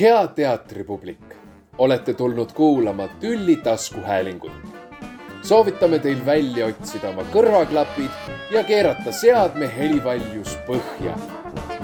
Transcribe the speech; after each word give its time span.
hea 0.00 0.26
teatripublik, 0.26 1.34
olete 1.78 2.14
tulnud 2.14 2.52
kuulama 2.52 3.08
Tülli 3.08 3.56
taskuhäälingut. 3.56 4.52
soovitame 5.42 5.98
teil 5.98 6.26
välja 6.26 6.66
otsida 6.66 7.08
oma 7.08 7.22
kõrvaklapid 7.22 8.30
ja 8.54 8.62
keerata 8.64 9.12
seadme 9.12 9.70
helivaljus 9.76 10.56
põhja. 10.66 11.18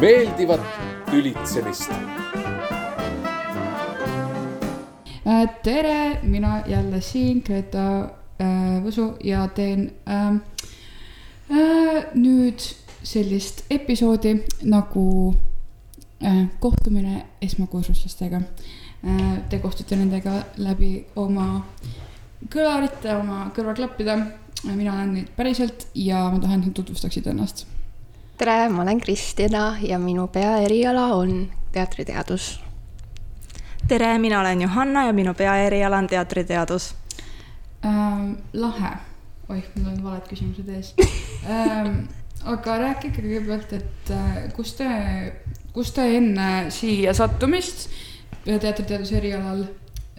meeldivat 0.00 0.60
tülitsemist. 1.10 1.90
Äh, 5.26 5.50
tere, 5.62 6.18
mina 6.22 6.62
jälle 6.66 7.00
siin, 7.00 7.42
Greta 7.46 7.98
äh, 8.40 8.84
Võsu 8.84 9.16
ja 9.24 9.48
teen 9.48 9.92
äh, 10.08 10.26
äh, 11.52 12.04
nüüd 12.14 12.58
sellist 13.02 13.64
episoodi 13.70 14.44
nagu 14.62 15.34
kohtumine 16.60 17.26
esmakursuslastega 17.42 18.36
äh,. 18.36 19.38
Te 19.48 19.58
kohtute 19.58 19.96
nendega 19.96 20.32
läbi 20.56 21.06
oma 21.16 21.64
kõlarite, 22.46 23.14
oma 23.14 23.50
kõrvaklappide. 23.54 24.18
mina 24.64 24.92
olen 24.92 25.12
neid 25.14 25.28
päriselt 25.36 25.86
ja 25.94 26.30
ma 26.30 26.38
tahan, 26.38 26.60
et 26.60 26.66
nad 26.66 26.74
tutvustaksid 26.74 27.26
ennast. 27.26 27.66
tere, 28.38 28.68
ma 28.68 28.82
olen 28.82 29.00
Kristina 29.00 29.76
ja 29.80 29.98
minu 29.98 30.26
peaeriala 30.26 31.06
on 31.14 31.50
teatriteadus. 31.72 32.60
tere, 33.88 34.18
mina 34.18 34.40
olen 34.40 34.62
Johanna 34.62 35.06
ja 35.06 35.12
minu 35.12 35.34
peaeriala 35.34 35.96
on 35.96 36.06
teatriteadus 36.06 36.94
ähm,. 37.84 38.32
lahe, 38.52 38.96
oih, 39.48 39.64
mul 39.74 39.92
on 39.92 40.04
valed 40.04 40.28
küsimused 40.28 40.68
ees 40.68 40.94
ähm, 41.50 42.08
aga 42.44 42.78
rääkige 42.78 43.22
kõigepealt, 43.22 43.72
et 43.72 44.10
äh, 44.14 44.36
kus 44.56 44.74
te, 44.78 44.88
kus 45.72 45.92
te 45.96 46.04
enne 46.16 46.70
siia 46.74 47.14
sattumist 47.14 47.88
teatriteaduse 48.44 49.18
erialal, 49.18 49.64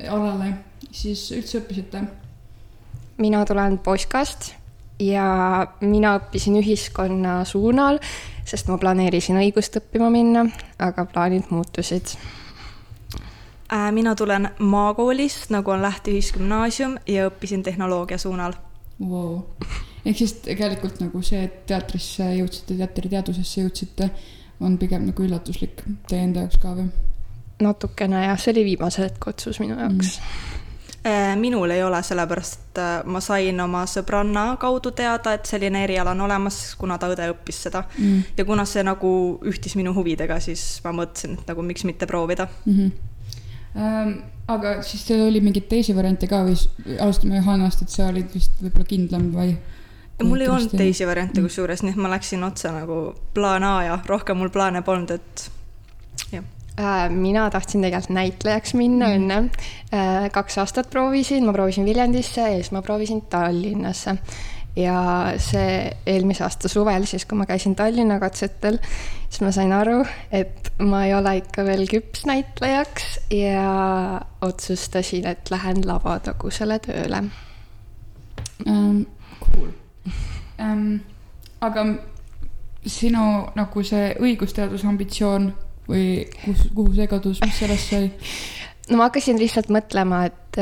alale 0.09 0.53
siis 0.91 1.29
üldse 1.35 1.61
õppisite? 1.61 2.03
mina 3.19 3.43
tulen 3.45 3.77
Poskast 3.83 4.53
ja 4.99 5.67
mina 5.81 6.15
õppisin 6.19 6.59
ühiskonna 6.59 7.43
suunal, 7.47 7.99
sest 8.47 8.69
ma 8.71 8.77
planeerisin 8.79 9.39
õigust 9.39 9.79
õppima 9.79 10.09
minna, 10.13 10.45
aga 10.79 11.05
plaanid 11.09 11.51
muutusid 11.51 12.15
äh,. 13.73 13.91
mina 13.95 14.15
tulen 14.15 14.49
maakoolist, 14.59 15.49
nagu 15.55 15.71
on 15.71 15.81
Lähte 15.81 16.11
Ühisgümnaasium 16.11 16.97
ja 17.07 17.29
õppisin 17.29 17.63
tehnoloogia 17.63 18.17
suunal 18.17 18.55
wow.. 18.99 19.39
ehk 20.05 20.17
siis 20.17 20.33
tegelikult 20.45 20.99
nagu 21.03 21.21
see, 21.23 21.43
et 21.47 21.65
teatrisse 21.69 22.33
jõudsite, 22.39 22.77
teatriteadusesse 22.79 23.63
jõudsite, 23.63 24.11
on 24.59 24.77
pigem 24.77 25.05
nagu 25.09 25.23
üllatuslik 25.23 25.83
teie 26.09 26.23
enda 26.27 26.45
jaoks 26.45 26.61
ka 26.61 26.75
või? 26.77 26.89
natukene 27.63 28.23
jah, 28.25 28.39
see 28.39 28.53
oli 28.55 28.65
viimase 28.73 29.03
hetke 29.05 29.33
otsus 29.33 29.59
minu 29.63 29.79
jaoks 29.79 30.15
mm 30.19 30.57
minul 31.35 31.69
ei 31.69 31.83
ole, 31.83 32.03
sellepärast 32.03 32.59
et 32.59 32.77
äh, 32.77 33.05
ma 33.07 33.21
sain 33.23 33.59
oma 33.63 33.85
sõbranna 33.87 34.57
kaudu 34.59 34.91
teada, 34.91 35.33
et 35.33 35.47
selline 35.47 35.83
eriala 35.85 36.11
on 36.11 36.25
olemas, 36.27 36.57
kuna 36.79 36.97
ta 36.99 37.07
õde 37.11 37.29
õppis 37.31 37.61
seda 37.67 37.85
mm. 37.87 38.35
ja 38.37 38.45
kuna 38.45 38.65
see 38.67 38.83
nagu 38.83 39.11
ühtis 39.47 39.77
minu 39.79 39.93
huvidega, 39.95 40.39
siis 40.43 40.81
ma 40.83 40.93
mõtlesin, 40.99 41.37
et 41.39 41.47
nagu 41.47 41.63
miks 41.65 41.85
mitte 41.87 42.09
proovida 42.09 42.49
mm. 42.65 42.73
-hmm. 42.73 42.91
Ähm, 43.77 44.15
aga 44.49 44.81
siis 44.81 45.03
teil 45.05 45.21
oli 45.21 45.41
mingeid 45.45 45.67
teisi 45.69 45.93
variante 45.95 46.27
ka 46.27 46.41
või 46.43 46.55
alustame 46.99 47.35
Johannast, 47.37 47.83
et 47.83 47.89
sa 47.89 48.07
olid 48.09 48.33
vist 48.33 48.51
võib-olla 48.61 48.85
kindlam 48.85 49.27
või? 49.35 49.51
Mul 50.23 50.41
ei 50.43 50.51
olnud 50.51 50.75
teisi 50.77 51.07
variante 51.07 51.41
kusjuures, 51.43 51.83
nii 51.83 51.95
et 51.95 52.01
ma 52.01 52.11
läksin 52.11 52.43
otse 52.43 52.71
nagu 52.73 52.99
plaan 53.33 53.63
A 53.63 53.73
ja 53.85 53.99
rohkem 54.05 54.39
mul 54.39 54.51
plaane 54.53 54.81
polnud, 54.85 55.11
et 55.15 55.49
jah 56.33 56.43
äh, 56.79 57.09
mina 57.09 57.49
tahtsin 57.49 57.81
tegelikult 57.81 58.15
näitlejaks 58.15 58.73
minna 58.73 59.07
mm. 59.07 59.13
enne. 59.13 59.39
Äh, 59.93 60.29
kaks 60.31 60.57
aastat 60.63 60.89
proovisin, 60.89 61.45
ma 61.45 61.53
proovisin 61.53 61.85
Viljandisse 61.85 62.41
ja 62.41 62.55
siis 62.55 62.71
ma 62.75 62.81
proovisin 62.81 63.21
Tallinnasse 63.31 64.17
ja 64.79 64.99
see 65.41 65.89
eelmise 66.07 66.43
aasta 66.45 66.69
suvel, 66.71 67.07
siis 67.09 67.25
kui 67.27 67.39
ma 67.39 67.47
käisin 67.49 67.75
Tallinna 67.75 68.19
katsetel, 68.21 68.77
siis 69.27 69.41
ma 69.43 69.51
sain 69.55 69.73
aru, 69.75 69.97
et 70.31 70.71
ma 70.79 71.03
ei 71.07 71.13
ole 71.17 71.39
ikka 71.41 71.65
veel 71.67 71.85
küps 71.89 72.25
näitlejaks 72.29 73.09
ja 73.33 74.21
otsustasin, 74.45 75.27
et 75.33 75.51
lähen 75.51 75.83
lavatagusele 75.87 76.79
tööle 76.85 77.23
um,. 78.65 79.05
Cool 79.39 79.69
um,. 80.59 80.99
aga 81.61 81.85
sinu 82.85 83.25
nagu 83.55 83.83
see 83.83 84.13
õigusteaduse 84.19 84.87
ambitsioon 84.87 85.49
või 85.89 86.05
kus, 86.45 86.69
kuhu 86.75 86.93
see 86.95 87.09
kadus, 87.11 87.41
mis 87.43 87.59
sellest 87.59 87.91
sai? 87.91 88.11
no 88.89 89.01
ma 89.01 89.09
hakkasin 89.09 89.39
lihtsalt 89.41 89.71
mõtlema, 89.73 90.23
et 90.29 90.61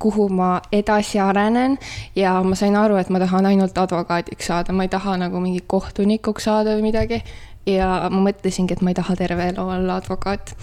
kuhu 0.00 0.28
ma 0.32 0.54
edasi 0.72 1.20
arenen 1.20 1.76
ja 2.16 2.38
ma 2.42 2.56
sain 2.56 2.76
aru, 2.76 2.96
et 2.96 3.10
ma 3.12 3.20
tahan 3.20 3.50
ainult 3.50 3.78
advokaadiks 3.78 4.48
saada, 4.48 4.72
ma 4.72 4.86
ei 4.86 4.92
taha 4.92 5.18
nagu 5.20 5.42
mingi 5.42 5.60
kohtunikuks 5.66 6.48
saada 6.48 6.76
või 6.78 6.88
midagi. 6.88 7.20
Ja 7.66 7.88
ma 8.10 8.22
mõtlesingi, 8.24 8.76
et 8.76 8.82
ma 8.84 8.92
ei 8.92 8.98
taha 8.98 9.16
terve 9.18 9.48
elu 9.52 9.64
olla 9.74 9.98
advokaat. 10.00 10.54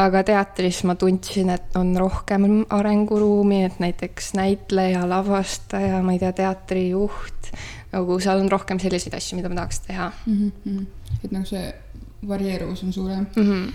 aga 0.00 0.22
teatris 0.24 0.82
ma 0.88 0.94
tundsin, 0.94 1.50
et 1.50 1.76
on 1.76 1.92
rohkem 1.96 2.64
arenguruumi, 2.70 3.64
et 3.64 3.78
näiteks 3.82 4.32
näitleja, 4.38 5.04
lavastaja, 5.08 6.02
ma 6.02 6.14
ei 6.16 6.22
tea, 6.22 6.32
teatrijuht, 6.32 7.52
nagu 7.92 8.18
seal 8.22 8.40
on 8.40 8.50
rohkem 8.50 8.80
selliseid 8.80 9.14
asju, 9.18 9.38
mida 9.38 9.50
ma 9.52 9.62
tahaks 9.62 9.80
teha 9.86 10.10
mm. 10.26 10.52
-hmm. 10.66 10.86
et 11.24 11.32
nagu 11.32 11.46
see 11.46 11.74
varieeruvus 12.28 12.84
on 12.84 12.92
suurem 12.92 13.26
mm 13.36 13.42
-hmm.. 13.42 13.72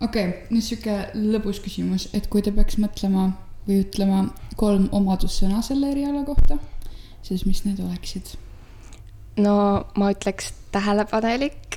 okei 0.00 0.28
okay,, 0.28 0.40
nüüd 0.50 0.64
sihuke 0.64 0.96
lõbus 1.14 1.62
küsimus, 1.64 2.08
et 2.14 2.26
kui 2.26 2.42
te 2.42 2.52
peaks 2.52 2.78
mõtlema 2.78 3.30
või 3.68 3.82
ütlema 3.84 4.24
kolm 4.56 4.88
omadussõna 4.92 5.62
selle 5.62 5.90
eriala 5.90 6.24
kohta, 6.24 6.58
siis 7.22 7.44
mis 7.46 7.64
need 7.64 7.80
oleksid? 7.84 8.36
no 9.36 9.84
ma 9.96 10.10
ütleks 10.10 10.52
tähelepanelik, 10.72 11.67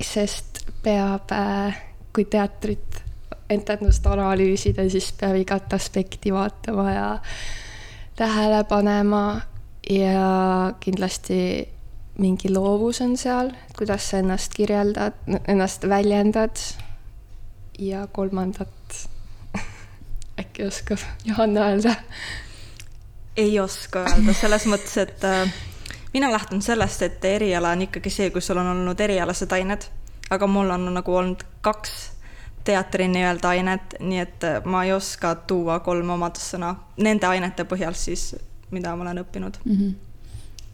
sest 0.00 0.62
peab, 0.82 1.32
äh, 1.32 1.76
kui 2.14 2.24
teatrit, 2.30 3.02
etendust 3.50 4.06
analüüsida, 4.06 4.84
siis 4.90 5.12
peab 5.16 5.38
igat 5.40 5.72
aspekti 5.72 6.32
vaatama 6.34 6.90
ja 6.92 7.08
tähele 8.18 8.64
panema 8.68 9.40
ja 9.90 10.72
kindlasti 10.80 11.68
mingi 12.18 12.50
loovus 12.52 13.00
on 13.00 13.16
seal, 13.16 13.52
kuidas 13.78 14.10
sa 14.10 14.18
ennast 14.22 14.54
kirjeldad, 14.54 15.18
ennast 15.48 15.88
väljendad. 15.88 16.56
ja 17.78 18.06
kolmandat 18.12 19.08
äkki 20.40 20.66
oskab 20.66 20.98
Johanna 21.24 21.68
öelda? 21.70 21.94
ei 23.36 23.60
oska 23.60 24.02
öelda, 24.02 24.34
selles 24.34 24.66
mõttes, 24.66 24.96
et 24.98 25.24
äh, 25.24 25.52
mina 26.12 26.32
lähtun 26.32 26.62
sellest, 26.62 27.02
et 27.02 27.24
eriala 27.24 27.70
on 27.76 27.82
ikkagi 27.88 28.10
see, 28.10 28.30
kus 28.30 28.46
sul 28.46 28.60
on 28.60 28.66
olnud 28.66 29.00
erialased 29.00 29.52
ained, 29.52 29.88
aga 30.30 30.46
mul 30.46 30.70
on 30.70 30.88
nagu 30.94 31.14
olnud 31.14 31.44
kaks 31.60 31.94
teatri 32.64 33.08
nii-öelda 33.08 33.48
ainet, 33.48 33.94
nii 34.00 34.18
et 34.20 34.44
ma 34.64 34.84
ei 34.84 34.92
oska 34.92 35.34
tuua 35.48 35.78
kolm 35.80 36.10
omadussõna 36.16 36.74
nende 37.00 37.26
ainete 37.26 37.64
põhjal 37.64 37.96
siis, 37.96 38.34
mida 38.70 38.92
ma 38.96 39.08
olen 39.08 39.24
õppinud. 39.24 39.64
Mm. 39.64 39.80
-hmm 39.80 39.96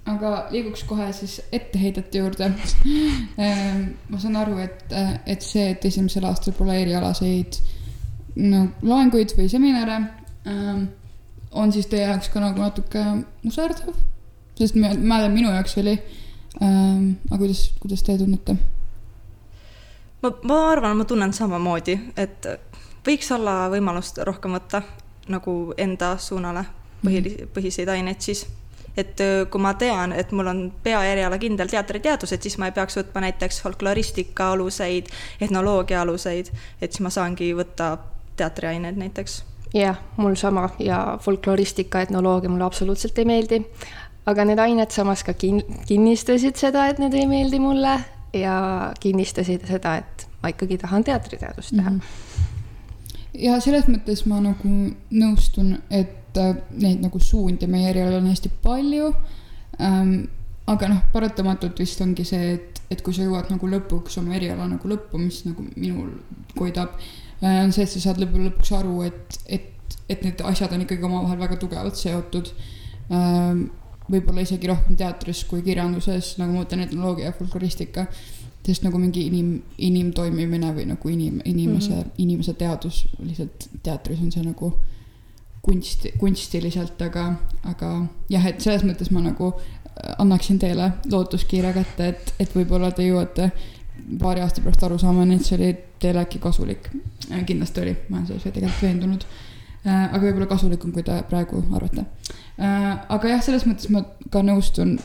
aga 0.05 0.47
liiguks 0.51 0.83
kohe 0.85 1.13
siis 1.17 1.39
etteheidete 1.53 2.19
juurde. 2.19 2.51
Ehm, 3.39 3.85
ma 4.09 4.19
saan 4.21 4.37
aru, 4.37 4.59
et, 4.59 4.83
et 5.27 5.43
see, 5.43 5.71
et 5.71 5.85
esimesel 5.85 6.27
aastal 6.29 6.53
pole 6.53 6.77
erialaseid 6.83 7.57
no 8.37 8.67
loenguid 8.83 9.33
või 9.39 9.49
seminare 9.49 9.97
ähm, 10.51 10.85
on 11.53 11.73
siis 11.73 11.87
teie 11.87 12.05
jaoks 12.05 12.29
ka 12.33 12.43
nagu 12.43 12.61
natuke 12.61 13.05
muserdav, 13.45 13.95
sest 14.59 14.79
ma 14.79 14.93
mäletan, 14.95 15.35
minu 15.35 15.51
jaoks 15.51 15.79
oli 15.83 15.99
ähm,. 16.63 17.11
aga 17.31 17.39
kuidas, 17.39 17.67
kuidas 17.81 18.03
te 18.03 18.19
tunnete? 18.19 18.57
ma, 20.23 20.33
ma 20.43 20.61
arvan, 20.71 20.97
ma 20.97 21.05
tunnen 21.05 21.33
samamoodi, 21.33 21.99
et 22.17 22.47
võiks 23.07 23.31
olla 23.35 23.65
võimalust 23.73 24.21
rohkem 24.25 24.57
võtta 24.59 24.83
nagu 25.29 25.75
enda 25.79 26.17
suunale 26.21 26.65
põhilisi, 27.05 27.43
mhm. 27.45 27.55
põhiseid 27.57 27.91
aineid 27.97 28.21
siis 28.25 28.47
et 28.97 29.19
kui 29.51 29.63
ma 29.63 29.75
tean, 29.75 30.13
et 30.15 30.31
mul 30.33 30.47
on 30.47 30.61
peaeriala 30.83 31.39
kindel 31.43 31.71
teatriteadused, 31.71 32.43
siis 32.43 32.59
ma 32.63 32.69
ei 32.71 32.77
peaks 32.77 32.99
võtma 33.01 33.25
näiteks 33.27 33.59
folkloristika 33.65 34.53
aluseid, 34.55 35.11
etnoloogia 35.43 36.05
aluseid, 36.05 36.53
et 36.81 36.93
siis 36.93 37.03
ma 37.03 37.11
saangi 37.11 37.51
võtta 37.59 37.97
teatriained 38.39 38.99
näiteks. 39.01 39.43
jah, 39.75 39.99
mul 40.17 40.37
sama 40.39 40.69
ja 40.79 41.19
folkloristika, 41.23 42.05
etnoloogia 42.07 42.51
mulle 42.51 42.65
absoluutselt 42.65 43.19
ei 43.19 43.25
meeldi. 43.25 43.65
Aga 44.27 44.45
need 44.49 44.61
ained 44.63 44.93
samas 44.95 45.25
ka 45.27 45.35
kin-, 45.37 45.65
kinnistasid 45.89 46.59
seda, 46.61 46.89
et 46.89 47.01
need 47.03 47.15
ei 47.19 47.27
meeldi 47.31 47.61
mulle 47.63 47.97
ja 48.35 48.57
kinnistasid 49.01 49.67
seda, 49.69 49.99
et 50.03 50.27
ma 50.43 50.53
ikkagi 50.53 50.79
tahan 50.83 51.05
teatriteadust 51.07 51.75
teha 51.77 51.91
mm. 51.91 51.99
-hmm. 51.99 53.41
ja 53.47 53.59
selles 53.61 53.89
mõttes 53.89 54.25
ma 54.27 54.41
nagu 54.41 54.71
nõustun, 55.11 55.77
et 55.91 56.39
äh, 56.39 56.57
neid 56.81 57.05
nagu 57.05 57.21
suundi 57.21 57.67
meie 57.67 57.91
erialal 57.91 58.23
on 58.23 58.31
hästi 58.33 58.53
palju 58.63 59.13
ähm,. 59.81 60.17
aga 60.67 60.89
noh, 60.89 61.03
paratamatult 61.13 61.79
vist 61.79 62.01
ongi 62.01 62.25
see, 62.25 62.55
et, 62.55 62.81
et 62.91 63.03
kui 63.05 63.13
sa 63.15 63.23
jõuad 63.23 63.51
nagu 63.53 63.69
lõpuks 63.69 64.17
oma 64.19 64.35
eriala 64.35 64.65
nagu 64.69 64.89
lõppu, 64.89 65.19
mis 65.21 65.43
nagu 65.45 65.67
minul 65.77 66.15
koidab 66.57 66.97
on 67.45 67.73
see, 67.73 67.85
et 67.85 67.91
sa 67.91 68.01
saad 68.01 68.21
lõppude 68.23 68.49
lõpuks 68.49 68.73
aru, 68.79 69.03
et, 69.05 69.39
et, 69.47 69.97
et 70.09 70.23
need 70.25 70.41
asjad 70.41 70.73
on 70.73 70.85
ikkagi 70.85 71.05
omavahel 71.05 71.39
väga 71.39 71.59
tugevalt 71.61 72.01
seotud. 72.01 72.53
Võib-olla 74.11 74.45
isegi 74.45 74.69
rohkem 74.69 74.97
teatris 74.97 75.45
kui 75.49 75.63
kirjanduses, 75.65 76.35
nagu 76.41 76.53
ma 76.53 76.63
mõtlen 76.63 76.85
etnoloogia 76.85 77.31
ja 77.31 77.37
folkloristika. 77.37 78.07
sest 78.65 78.83
nagu 78.83 78.99
mingi 78.99 79.27
inim, 79.29 79.63
inimtoimimine 79.77 80.71
või 80.73 80.87
nagu 80.89 81.09
inim, 81.09 81.41
inimese 81.45 81.91
mm, 81.91 82.01
-hmm. 82.01 82.11
inimese 82.19 82.55
teadus 82.55 83.07
lihtsalt 83.21 83.69
teatris 83.83 84.21
on 84.21 84.33
see 84.33 84.43
nagu 84.43 84.73
kunst, 85.63 86.07
kunstiliselt, 86.19 87.03
aga, 87.03 87.35
aga 87.65 88.07
jah, 88.33 88.47
et 88.47 88.61
selles 88.61 88.85
mõttes 88.85 89.11
ma 89.11 89.21
nagu 89.21 89.53
äh, 89.53 90.15
annaksin 90.19 90.59
teile 90.59 90.93
lootuskiire 91.11 91.73
kätte, 91.73 92.09
et, 92.09 92.35
et 92.41 92.57
võib-olla 92.57 92.91
te 92.91 93.07
jõuate 93.07 93.51
paari 94.21 94.41
aasta 94.45 94.61
pärast 94.65 94.85
aru 94.85 94.99
saamani, 95.01 95.39
et 95.39 95.47
see 95.47 95.59
oli 95.59 95.71
teile 96.01 96.25
äkki 96.25 96.39
kasulik. 96.39 96.91
kindlasti 97.47 97.81
oli, 97.81 97.97
ma 98.09 98.17
olen 98.17 98.27
selles 98.27 98.49
tegelikult 98.53 98.83
veendunud. 98.83 99.27
Aga 99.85 100.21
võib-olla 100.23 100.49
kasulikum, 100.49 100.93
kui 100.95 101.05
te 101.05 101.17
praegu 101.29 101.61
arvate. 101.77 102.07
aga 102.57 103.35
jah, 103.35 103.43
selles 103.45 103.67
mõttes 103.69 103.91
ma 103.93 104.05
ka 104.33 104.45
nõustun. 104.45 104.99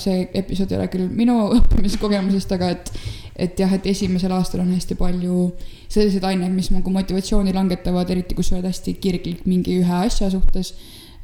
see 0.00 0.22
episood 0.34 0.70
ei 0.72 0.78
ole 0.78 0.86
küll 0.88 1.10
minu 1.12 1.34
õppimiskogemusest, 1.58 2.52
aga 2.56 2.70
et, 2.72 2.92
et 3.36 3.58
jah, 3.60 3.72
et 3.76 3.86
esimesel 3.86 4.32
aastal 4.32 4.62
on 4.62 4.70
hästi 4.72 4.96
palju 4.96 5.50
selliseid 5.88 6.24
aineid, 6.24 6.54
mis 6.54 6.70
nagu 6.72 6.90
motivatsiooni 6.94 7.52
langetavad, 7.52 8.08
eriti 8.10 8.34
kui 8.34 8.46
sa 8.46 8.56
oled 8.56 8.70
hästi 8.70 8.96
kirglik 9.02 9.44
mingi 9.44 9.76
ühe 9.82 9.98
asja 10.06 10.30
suhtes 10.32 10.72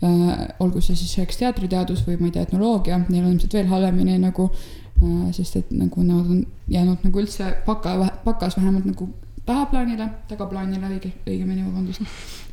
äh,. 0.05 0.49
olgu 0.61 0.83
see 0.85 0.97
siis 0.97 1.17
selleks 1.17 1.41
teatriteadus 1.41 2.05
või 2.06 2.21
ma 2.21 2.29
ei 2.29 2.37
tea, 2.37 2.44
etnoloogia, 2.44 3.00
neil 3.09 3.25
on 3.25 3.33
ilmselt 3.33 3.56
veel 3.56 3.71
halvemini 3.73 4.19
nagu 4.21 4.50
äh,, 4.53 5.31
sest 5.33 5.62
et 5.62 5.73
nagu 5.73 6.05
nad 6.05 6.29
on 6.37 6.44
jäänud 6.69 7.09
nagu 7.09 7.25
üldse 7.25 7.55
baka, 7.65 7.97
bakas 8.27 8.61
vähemalt 8.61 8.85
nagu 8.93 9.09
tahaplaanile, 9.46 10.08
tagaplaanile 10.28 10.88
õige, 10.90 11.12
õigemini, 11.26 11.64
vabandust. 11.66 12.02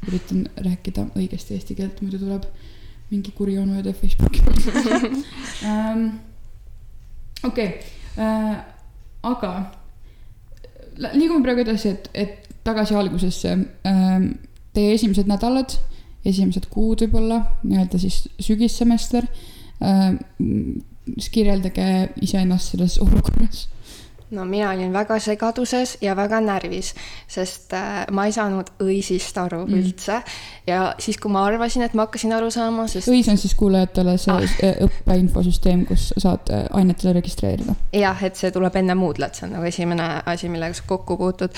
üritan 0.08 0.46
rääkida 0.66 1.08
õigesti 1.18 1.58
eesti 1.58 1.78
keelt, 1.78 2.02
muidu 2.04 2.20
tuleb 2.22 2.46
mingi 3.14 3.32
kuri 3.36 3.58
onu 3.62 3.78
ja 3.78 3.84
teeb 3.86 3.98
Facebooki 4.00 4.42
um. 5.70 6.06
okei 7.50 7.68
okay. 7.68 7.70
uh,, 8.18 8.56
aga 9.30 9.52
lä- 10.98 11.14
liigume 11.14 11.44
praegu 11.46 11.64
edasi, 11.66 11.94
et, 11.94 12.10
et 12.14 12.50
tagasi 12.64 12.98
algusesse 13.00 13.58
um,. 13.58 14.34
Teie 14.74 14.96
esimesed 14.96 15.28
nädalad, 15.30 15.76
esimesed 16.26 16.64
kuud 16.74 17.04
võib-olla, 17.04 17.36
nii-öelda 17.62 18.00
siis 18.02 18.24
sügissemester 18.42 19.28
um,. 19.78 20.18
siis 21.14 21.30
kirjeldage 21.36 21.86
iseennast 22.26 22.74
selles 22.74 22.98
olukorras 23.04 23.68
no 24.34 24.46
mina 24.50 24.72
olin 24.74 24.94
väga 24.94 25.20
segaduses 25.22 25.98
ja 26.02 26.16
väga 26.18 26.40
närvis, 26.42 26.94
sest 27.30 27.74
äh, 27.78 28.04
ma 28.12 28.26
ei 28.26 28.34
saanud 28.36 28.74
õisist 28.84 29.38
aru 29.38 29.64
Mm. 29.64 29.80
üldse 29.80 30.18
ja 30.68 30.96
siis, 31.00 31.18
kui 31.22 31.32
ma 31.32 31.46
arvasin, 31.48 31.84
et 31.86 31.94
ma 31.94 32.06
hakkasin 32.08 32.34
aru 32.34 32.50
saama, 32.52 32.88
sest 32.92 33.08
õis 33.12 33.30
on 33.32 33.38
siis 33.38 33.54
kuulajatele 33.56 34.18
see 34.18 34.34
Ah. 34.34 34.42
ah. 34.44 34.74
õppeinfosüsteem, 34.88 35.86
kus 35.88 36.10
saad 36.18 36.50
äh, 36.52 36.66
ainetele 36.74 37.14
registreerida. 37.20 37.76
jah, 37.94 38.24
et 38.24 38.36
see 38.36 38.52
tuleb 38.52 38.76
enne 38.76 38.96
Moodlet, 38.96 39.36
see 39.36 39.48
on 39.48 39.54
nagu 39.58 39.66
esimene 39.70 40.10
asi, 40.26 40.50
millega 40.50 40.74
sa 40.74 40.84
kokku 40.88 41.18
puutud. 41.18 41.50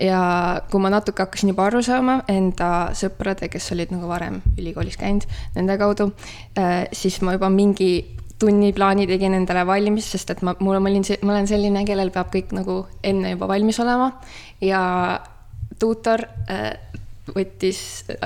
ja 0.00 0.60
kui 0.70 0.80
ma 0.80 0.90
natuke 0.92 1.22
hakkasin 1.22 1.48
juba 1.54 1.66
aru 1.70 1.82
saama 1.82 2.18
enda 2.28 2.90
sõprade, 2.92 3.48
kes 3.48 3.70
olid 3.72 3.94
nagu 3.94 4.08
varem 4.08 4.42
ülikoolis 4.58 4.96
käinud, 5.00 5.24
nende 5.54 5.78
kaudu, 5.80 6.10
siis 6.92 7.20
ma 7.22 7.32
juba 7.38 7.48
mingi 7.50 8.15
tunniplaani 8.38 9.06
tegin 9.08 9.34
endale 9.36 9.64
valmis, 9.66 10.10
sest 10.12 10.34
et 10.34 10.42
ma, 10.44 10.54
mul, 10.60 10.78
ma 10.82 10.90
olin, 10.90 11.06
ma 11.24 11.32
olen 11.34 11.48
selline, 11.48 11.84
kellel 11.88 12.12
peab 12.14 12.32
kõik 12.34 12.52
nagu 12.56 12.82
enne 13.06 13.32
juba 13.32 13.48
valmis 13.48 13.80
olema. 13.80 14.10
Ja 14.64 14.82
tuutor 15.80 16.24
äh, 16.52 16.74
võttis, 17.34 17.80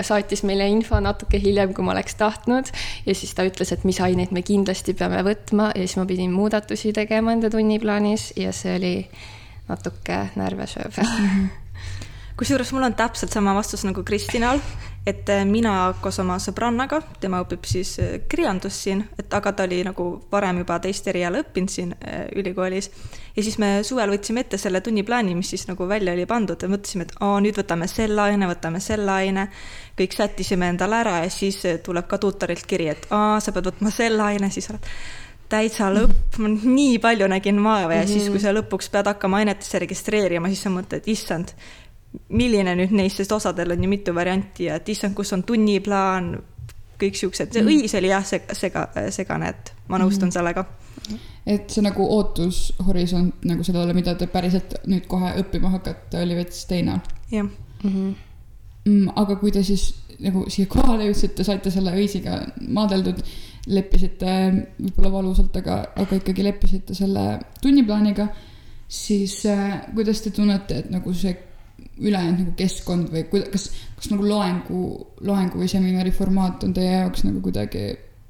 saatis 0.05 0.43
meile 0.47 0.67
info 0.71 0.99
natuke 1.01 1.41
hiljem, 1.41 1.73
kui 1.75 1.87
ma 1.87 1.95
oleks 1.95 2.19
tahtnud. 2.21 2.71
Ja 3.07 3.17
siis 3.17 3.33
ta 3.37 3.47
ütles, 3.49 3.73
et 3.73 3.87
mis 3.89 4.01
aineid 4.03 4.35
me 4.35 4.43
kindlasti 4.47 4.95
peame 4.99 5.23
võtma. 5.27 5.71
Ja 5.75 5.87
siis 5.87 5.97
ma 6.01 6.07
pidin 6.11 6.35
muudatusi 6.35 6.95
tegema 6.97 7.35
enda 7.37 7.53
tunniplaanis 7.53 8.33
ja 8.41 8.53
see 8.57 8.77
oli 8.81 8.95
natuke 9.71 10.25
närvesööv. 10.37 11.01
kusjuures 12.41 12.71
mul 12.73 12.87
on 12.89 12.95
täpselt 12.97 13.33
sama 13.33 13.53
vastus 13.53 13.83
nagu 13.85 14.01
Kristinal, 14.07 14.61
et 15.07 15.29
äh, 15.29 15.43
mina 15.45 15.93
koos 16.01 16.17
oma 16.23 16.39
sõbrannaga, 16.41 17.03
tema 17.21 17.43
õpib 17.45 17.67
siis 17.69 17.93
äh, 18.01 18.15
kirjandust 18.33 18.87
siin, 18.87 19.03
et 19.21 19.33
aga 19.37 19.53
ta 19.57 19.67
oli 19.69 19.83
nagu 19.85 20.07
varem 20.33 20.63
juba 20.63 20.79
teist 20.81 21.09
eriala 21.13 21.43
õppinud 21.45 21.73
siin 21.73 21.93
äh, 21.99 22.23
ülikoolis. 22.41 22.89
ja 23.37 23.45
siis 23.45 23.59
me 23.61 23.71
suvel 23.85 24.13
võtsime 24.15 24.47
ette 24.47 24.59
selle 24.61 24.81
tunniplaani, 24.81 25.35
mis 25.37 25.53
siis 25.53 25.67
nagu 25.69 25.89
välja 25.89 26.15
oli 26.17 26.25
pandud 26.29 26.63
ja 26.63 26.71
mõtlesime, 26.73 27.05
et 27.09 27.13
aa, 27.21 27.41
nüüd 27.45 27.61
võtame 27.61 27.89
selle 27.93 28.23
aine, 28.25 28.49
võtame 28.49 28.81
selle 28.81 29.13
aine. 29.13 29.49
kõik 30.01 30.17
sättisime 30.17 30.73
endale 30.73 30.97
ära 30.97 31.19
ja 31.25 31.31
siis 31.31 31.61
tuleb 31.85 32.09
ka 32.09 32.19
tutorilt 32.19 32.65
kiri, 32.67 32.89
et 32.95 33.05
aa, 33.11 33.37
sa 33.41 33.53
pead 33.53 33.69
võtma 33.69 33.93
selle 33.93 34.23
aine, 34.33 34.49
siis 34.51 34.71
oled 34.73 34.89
täitsa 35.51 35.91
lõpp, 35.93 36.39
ma 36.39 36.49
nii 36.55 36.97
palju 37.03 37.29
nägin 37.29 37.61
vaeva 37.61 37.95
ja 37.95 38.01
mm 38.01 38.07
-hmm. 38.07 38.13
siis, 38.13 38.31
kui 38.31 38.41
sa 38.41 38.55
lõpuks 38.55 38.89
pead 38.89 39.07
hakkama 39.13 39.43
ainetesse 39.43 39.79
registreerima, 39.83 40.49
siis 40.49 40.63
sa 40.63 40.71
mõtled, 40.71 41.03
issand, 41.07 41.53
milline 42.35 42.75
nüüd 42.79 42.95
neist, 42.97 43.21
sest 43.21 43.33
osadel 43.33 43.75
on 43.75 43.85
ju 43.85 43.91
mitu 43.91 44.15
varianti 44.15 44.67
ja 44.67 44.79
et 44.81 44.89
issand, 44.89 45.15
kus 45.15 45.33
on 45.37 45.45
tunniplaan, 45.47 46.33
kõik 47.01 47.17
siuksed, 47.17 47.53
see 47.55 47.65
õis 47.65 47.95
oli 47.97 48.11
jah, 48.11 48.25
sega, 48.27 48.57
sega, 48.57 48.87
segane, 49.15 49.53
et 49.55 49.73
ma 49.89 50.01
nõustun 50.01 50.29
mm 50.29 50.31
-hmm. 50.31 50.35
sellega. 50.35 50.65
et 51.47 51.71
see 51.71 51.83
nagu 51.83 52.07
ootushorisont 52.17 53.45
nagu 53.45 53.65
sellele, 53.65 53.95
mida 53.95 54.15
te 54.15 54.27
päriselt 54.27 54.75
nüüd 54.87 55.07
kohe 55.07 55.33
õppima 55.43 55.71
hakkate, 55.71 56.23
oli 56.23 56.37
veits 56.37 56.67
teine 56.67 57.01
jah, 57.31 57.47
mm,. 57.83 59.09
aga 59.17 59.37
kui 59.37 59.53
te 59.53 59.63
siis 59.63 59.95
nagu 60.21 60.45
siia 60.51 60.67
kohale 60.67 61.07
jõudsite, 61.09 61.45
saite 61.45 61.71
selle 61.71 61.93
õisiga 61.97 62.41
maadeldud, 62.69 63.23
leppisite 63.67 64.35
võib-olla 64.79 65.13
valusalt, 65.13 65.57
aga, 65.57 65.93
aga 65.97 66.17
ikkagi 66.17 66.45
leppisite 66.45 66.95
selle 66.95 67.39
tunniplaaniga, 67.63 68.29
siis 68.89 69.47
äh, 69.47 69.87
kuidas 69.95 70.21
te 70.21 70.31
tunnete, 70.31 70.79
et 70.79 70.91
nagu 70.91 71.15
see 71.15 71.50
ülejäänud 72.01 72.45
nagu 72.45 72.57
keskkond 72.59 73.11
või 73.13 73.25
kuida-, 73.31 73.51
kas, 73.53 73.71
kas 73.97 74.11
nagu 74.13 74.27
loengu, 74.29 74.83
loengu 75.27 75.61
või 75.61 75.71
seminari 75.71 76.13
formaat 76.15 76.65
on 76.67 76.75
teie 76.77 77.01
jaoks 77.01 77.25
nagu 77.27 77.43
kuidagi 77.45 77.87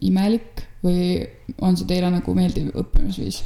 imelik 0.06 0.64
või 0.84 1.24
on 1.60 1.76
see 1.76 1.88
teile 1.88 2.10
nagu 2.12 2.34
meeldiv 2.36 2.72
õppimisviis? 2.74 3.42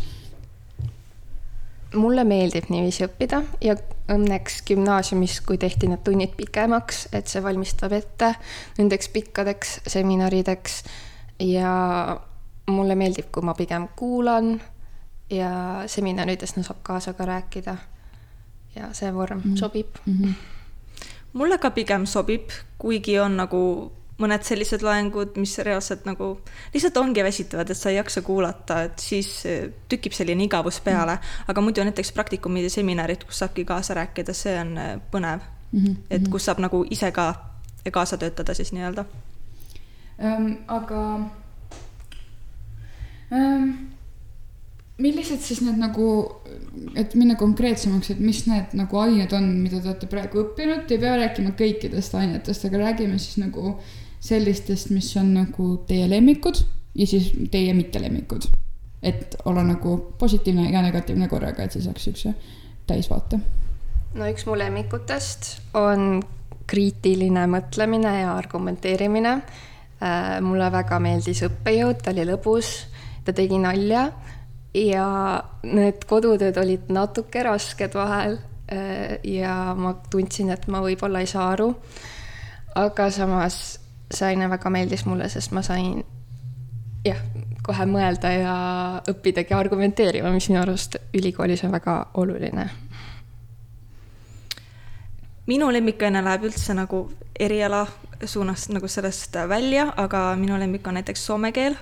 mulle 1.95 2.25
meeldib 2.27 2.69
niiviisi 2.73 3.05
õppida 3.07 3.41
ja 3.63 3.77
õnneks 4.11 4.63
gümnaasiumis, 4.69 5.39
kui 5.47 5.59
tehti 5.63 5.89
need 5.91 6.03
tunnid 6.07 6.35
pikemaks, 6.35 7.09
et 7.15 7.31
see 7.31 7.43
valmistab 7.45 7.95
ette 7.95 8.35
nendeks 8.79 9.11
pikkadeks 9.15 9.77
seminarideks 9.95 10.81
ja 11.47 11.75
mulle 12.71 12.97
meeldib, 12.99 13.31
kui 13.33 13.45
ma 13.47 13.55
pigem 13.55 13.89
kuulan 13.97 14.57
ja 15.33 15.51
seminarides 15.91 16.57
no 16.57 16.65
saab 16.67 16.83
kaasa 16.83 17.15
ka 17.15 17.27
rääkida. 17.29 17.77
Ja 18.77 18.93
see 18.93 19.15
vorm 19.15 19.41
mm. 19.45 19.57
sobib 19.57 19.87
Mm 20.07 20.19
-hmm. 20.19 20.33
mulle 21.33 21.59
ka 21.59 21.71
pigem 21.71 22.07
sobib, 22.07 22.51
kuigi 22.79 23.19
on 23.19 23.37
nagu 23.37 23.93
mõned 24.19 24.43
sellised 24.47 24.83
loengud, 24.83 25.37
mis 25.37 25.57
reaalselt 25.59 26.05
nagu 26.07 26.39
lihtsalt 26.75 26.97
ongi 26.97 27.25
väsitavad, 27.25 27.71
et 27.71 27.77
sa 27.77 27.91
ei 27.91 27.97
jaksa 27.97 28.23
kuulata, 28.23 28.83
et 28.83 28.99
siis 28.99 29.47
eh, 29.47 29.73
tükib 29.89 30.13
selline 30.13 30.45
igavus 30.45 30.81
peale, 30.81 31.19
aga 31.49 31.61
muidu 31.61 31.85
näiteks 31.85 32.13
praktikumid 32.13 32.69
ja 32.69 32.71
seminarid, 32.71 33.25
kus 33.25 33.39
saabki 33.43 33.65
kaasa 33.65 33.95
rääkida, 33.95 34.33
see 34.33 34.55
on 34.61 34.79
eh, 34.79 35.01
põnev 35.11 35.41
mm. 35.41 35.81
Mhm, 35.81 35.87
-hmm. 35.87 35.97
et 36.11 36.29
kus 36.29 36.45
saab 36.45 36.59
nagu 36.59 36.85
ise 36.91 37.11
ka 37.13 37.35
kaasa 37.93 38.17
töötada 38.17 38.55
siis 38.55 38.73
nii-öelda. 38.73 39.05
ähm,. 40.23 40.53
aga 40.69 41.21
ähm, 43.33 43.71
millised 44.99 45.43
siis 45.43 45.61
need 45.65 45.79
nagu, 45.81 46.09
et 46.95 47.15
minna 47.19 47.35
konkreetsemaks, 47.39 48.13
et 48.15 48.21
mis 48.23 48.45
need 48.47 48.77
nagu 48.79 49.01
ained 49.03 49.33
on, 49.35 49.49
mida 49.65 49.81
te 49.81 49.91
olete 49.91 50.09
praegu 50.11 50.45
õppinud, 50.45 50.87
ei 50.87 51.01
pea 51.03 51.17
rääkima 51.19 51.55
kõikidest 51.59 52.15
ainetest, 52.19 52.69
aga 52.69 52.83
räägime 52.85 53.19
siis 53.19 53.41
nagu 53.43 53.75
sellistest, 54.25 54.93
mis 54.95 55.11
on 55.21 55.33
nagu 55.35 55.71
teie 55.89 56.07
lemmikud 56.11 56.63
ja 56.95 57.07
siis 57.11 57.33
teie 57.51 57.75
mittelemmikud. 57.75 58.51
et 59.05 59.35
olla 59.45 59.63
nagu 59.63 60.15
positiivne 60.19 60.71
ja 60.73 60.81
negatiivne 60.83 61.29
korraga, 61.29 61.63
et 61.63 61.73
siis 61.73 61.85
saaks 61.85 62.05
siukse 62.05 62.35
täisvaate. 62.87 63.39
no 64.15 64.31
üks 64.31 64.47
mu 64.47 64.57
lemmikutest 64.59 65.75
on 65.75 66.23
kriitiline 66.67 67.47
mõtlemine 67.47 68.21
ja 68.21 68.37
argumenteerimine. 68.37 69.43
mulle 70.41 70.71
väga 70.73 70.99
meeldis 71.01 71.43
õppejõud, 71.43 72.01
ta 72.03 72.11
oli 72.11 72.25
lõbus, 72.29 72.71
ta 73.25 73.33
tegi 73.33 73.59
nalja 73.59 74.13
ja 74.75 75.07
need 75.63 76.05
kodutööd 76.11 76.59
olid 76.59 76.91
natuke 76.93 77.43
rasked 77.47 77.95
vahel 77.95 78.39
äh, 78.73 79.19
ja 79.25 79.75
ma 79.79 79.95
tundsin, 80.11 80.51
et 80.51 80.67
ma 80.69 80.83
võib-olla 80.85 81.23
ei 81.23 81.31
saa 81.31 81.51
aru. 81.53 81.71
aga 82.75 83.11
samas 83.11 83.79
see 84.11 84.27
aine 84.33 84.51
väga 84.51 84.71
meeldis 84.71 85.07
mulle, 85.07 85.29
sest 85.29 85.53
ma 85.55 85.63
sain 85.63 86.05
jah, 87.05 87.21
kohe 87.63 87.87
mõelda 87.87 88.31
ja 88.35 88.57
õppidagi 89.11 89.55
argumenteerima, 89.55 90.33
mis 90.35 90.49
minu 90.51 90.61
arust 90.63 90.97
ülikoolis 91.15 91.65
on 91.65 91.73
väga 91.73 92.01
oluline 92.15 92.69
minu 95.47 95.69
lemmikaine 95.73 96.23
läheb 96.25 96.49
üldse 96.49 96.75
nagu 96.77 97.05
eriala 97.41 97.85
suunast 98.25 98.71
nagu 98.73 98.89
sellest 98.89 99.37
välja, 99.49 99.91
aga 99.97 100.31
minu 100.41 100.59
lemmik 100.61 100.87
on 100.87 100.97
näiteks 100.99 101.27
soome 101.27 101.53
keel. 101.53 101.77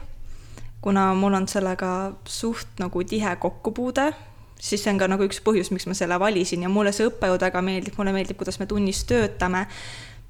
Kuna 0.82 1.14
mul 1.14 1.34
on 1.38 1.48
sellega 1.48 2.12
suht 2.24 2.80
nagu 2.82 3.04
tihe 3.04 3.36
kokkupuude, 3.36 4.12
siis 4.60 4.82
see 4.82 4.92
on 4.92 4.98
ka 4.98 5.08
nagu 5.10 5.26
üks 5.26 5.40
põhjus, 5.44 5.70
miks 5.74 5.86
ma 5.86 5.94
selle 5.94 6.18
valisin 6.20 6.66
ja 6.66 6.70
mulle 6.70 6.92
see 6.94 7.06
õppejõud 7.10 7.46
väga 7.46 7.62
meeldib, 7.62 7.98
mulle 7.98 8.14
meeldib, 8.14 8.38
kuidas 8.40 8.58
me 8.60 8.66
tunnis 8.70 9.04
töötame. 9.08 9.66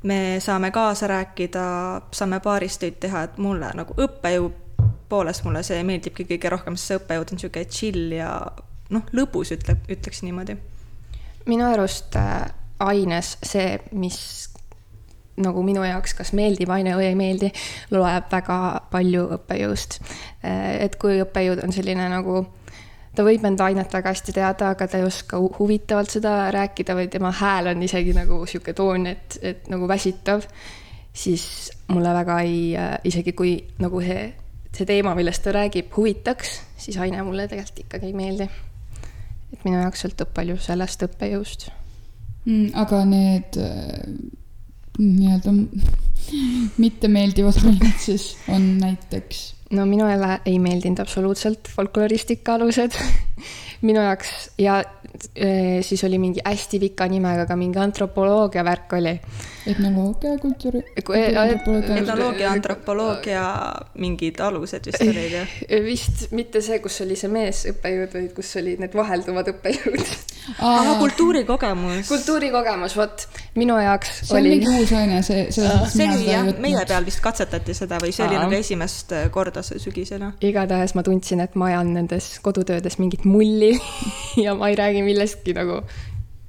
me 0.02 0.40
saame 0.42 0.70
kaasa 0.74 1.06
rääkida, 1.06 1.64
saame 2.10 2.40
paaris 2.42 2.78
töid 2.78 2.96
teha, 3.00 3.22
et 3.22 3.36
mulle 3.38 3.68
nagu 3.74 3.94
õppejõu 3.94 4.50
poolest 5.08 5.44
mulle 5.44 5.62
see 5.62 5.82
meeldibki 5.86 6.26
kõige 6.26 6.50
rohkem, 6.50 6.76
sest 6.76 6.90
see 6.90 6.98
õppejõud 6.98 7.32
on 7.32 7.38
niisugune 7.38 7.64
chill 7.70 8.16
ja 8.16 8.30
noh, 8.90 9.04
lõbus 9.14 9.52
ütleb, 9.54 9.84
ütleks 9.92 10.24
niimoodi. 10.26 10.56
minu 11.46 11.68
arust 11.68 12.16
äh, 12.16 12.50
aines 12.82 13.36
see, 13.42 13.78
mis 13.92 14.48
nagu 15.40 15.62
minu 15.64 15.84
jaoks 15.86 16.14
kas 16.16 16.32
meeldib 16.36 16.70
aine 16.72 16.94
või 16.98 17.08
ei 17.08 17.16
meeldi, 17.16 17.52
loeb 17.92 18.28
väga 18.32 18.56
palju 18.92 19.28
õppejõust. 19.38 20.00
Äh, 20.44 20.82
et 20.84 20.98
kui 21.00 21.20
õppejõud 21.24 21.62
on 21.64 21.72
selline 21.72 22.08
nagu, 22.12 22.42
ta 23.16 23.24
võib 23.24 23.44
enda 23.48 23.70
ainet 23.70 23.92
väga 23.92 24.12
hästi 24.12 24.34
teada, 24.36 24.72
aga 24.74 24.88
ta 24.88 25.00
ei 25.00 25.06
oska 25.08 25.40
huvitavalt 25.40 26.12
seda 26.12 26.50
rääkida 26.54 26.96
või 26.98 27.08
tema 27.12 27.32
hääl 27.32 27.72
on 27.72 27.82
isegi 27.86 28.14
nagu 28.16 28.42
sihuke 28.46 28.76
toon, 28.76 29.08
et, 29.14 29.38
et 29.42 29.72
nagu 29.72 29.88
väsitav, 29.88 30.44
siis 31.12 31.46
mulle 31.92 32.12
väga 32.20 32.40
ei, 32.44 32.60
äh, 32.76 32.98
isegi 33.08 33.32
kui 33.36 33.56
nagu 33.80 34.04
see, 34.04 34.26
see 34.72 34.88
teema, 34.88 35.16
millest 35.16 35.44
ta 35.46 35.56
räägib, 35.56 35.88
huvitaks, 35.96 36.58
siis 36.76 37.00
aine 37.00 37.24
mulle 37.24 37.48
tegelikult 37.48 37.86
ikkagi 37.86 38.12
ei 38.12 38.18
meeldi. 38.18 38.50
et 39.52 39.64
minu 39.64 39.80
jaoks 39.80 40.00
sõltub 40.06 40.30
palju 40.32 40.56
sellest 40.64 41.02
õppejõust 41.04 41.66
mm,. 42.46 42.70
aga 42.80 43.02
need 43.04 43.58
nii-öelda 44.98 45.54
mittemeeldivad 46.78 47.64
ained 47.64 47.98
siis 47.98 48.36
on 48.48 48.78
näiteks? 48.78 49.54
no 49.72 49.86
minule 49.86 50.40
ei 50.46 50.58
meeldinud 50.58 51.00
absoluutselt 51.00 51.68
folkloristika 51.76 52.54
alused 52.54 52.96
minu 53.82 54.02
jaoks 54.02 54.32
ja 54.62 54.80
e, 55.34 55.82
siis 55.82 56.04
oli 56.04 56.18
mingi 56.18 56.42
hästi 56.44 56.78
pika 56.82 57.06
nimega 57.10 57.46
ka 57.46 57.56
mingi 57.58 57.78
antropoloogia 57.82 58.64
värk 58.64 58.92
oli. 58.98 59.14
etnoloogia, 59.66 60.36
kultuuri. 60.42 60.82
etnoloogia, 60.96 62.50
antropoloogia 62.50 63.44
mingid 64.02 64.40
alused 64.40 64.86
vist 64.86 65.02
olid 65.02 65.34
jah? 65.36 65.56
vist 65.84 66.28
mitte 66.32 66.62
see, 66.64 66.78
kus 66.84 67.00
oli 67.04 67.18
see 67.18 67.30
meesõppejõud, 67.32 68.14
vaid 68.14 68.32
kus 68.36 68.54
olid 68.62 68.82
need 68.82 68.94
vahelduvad 68.98 69.50
õppejõud. 69.54 70.14
aa, 70.66 70.96
kultuurikogemus. 71.02 72.06
kultuurikogemus, 72.08 72.96
vot 72.98 73.26
minu 73.58 73.78
jaoks 73.82 74.14
see 74.22 74.38
oli. 74.38 74.56
see 74.56 74.66
on 74.66 74.72
mingi 74.72 74.82
uus 74.82 74.94
aine, 74.98 75.22
see, 75.26 75.46
selles 75.54 75.96
see 75.96 76.08
oli 76.10 76.30
jah, 76.30 76.52
meie 76.62 76.86
peal 76.88 77.06
vist 77.06 77.22
katsetati 77.24 77.74
seda 77.78 77.98
või 78.02 78.14
see 78.14 78.26
oli 78.28 78.38
nagu 78.38 78.58
esimest 78.58 79.14
korda 79.34 79.66
sügisel 79.66 80.22
jah? 80.28 80.38
igatahes 80.52 80.96
ma 80.98 81.06
tundsin, 81.06 81.42
et 81.42 81.58
ma 81.58 81.72
ajan 81.72 81.94
nendes 81.98 82.32
kodutöödes 82.42 82.98
mingit 83.02 83.26
mulli 83.28 83.71
ja 84.44 84.54
ma 84.58 84.70
ei 84.72 84.78
räägi 84.78 85.04
millestki 85.06 85.54
nagu 85.56 85.82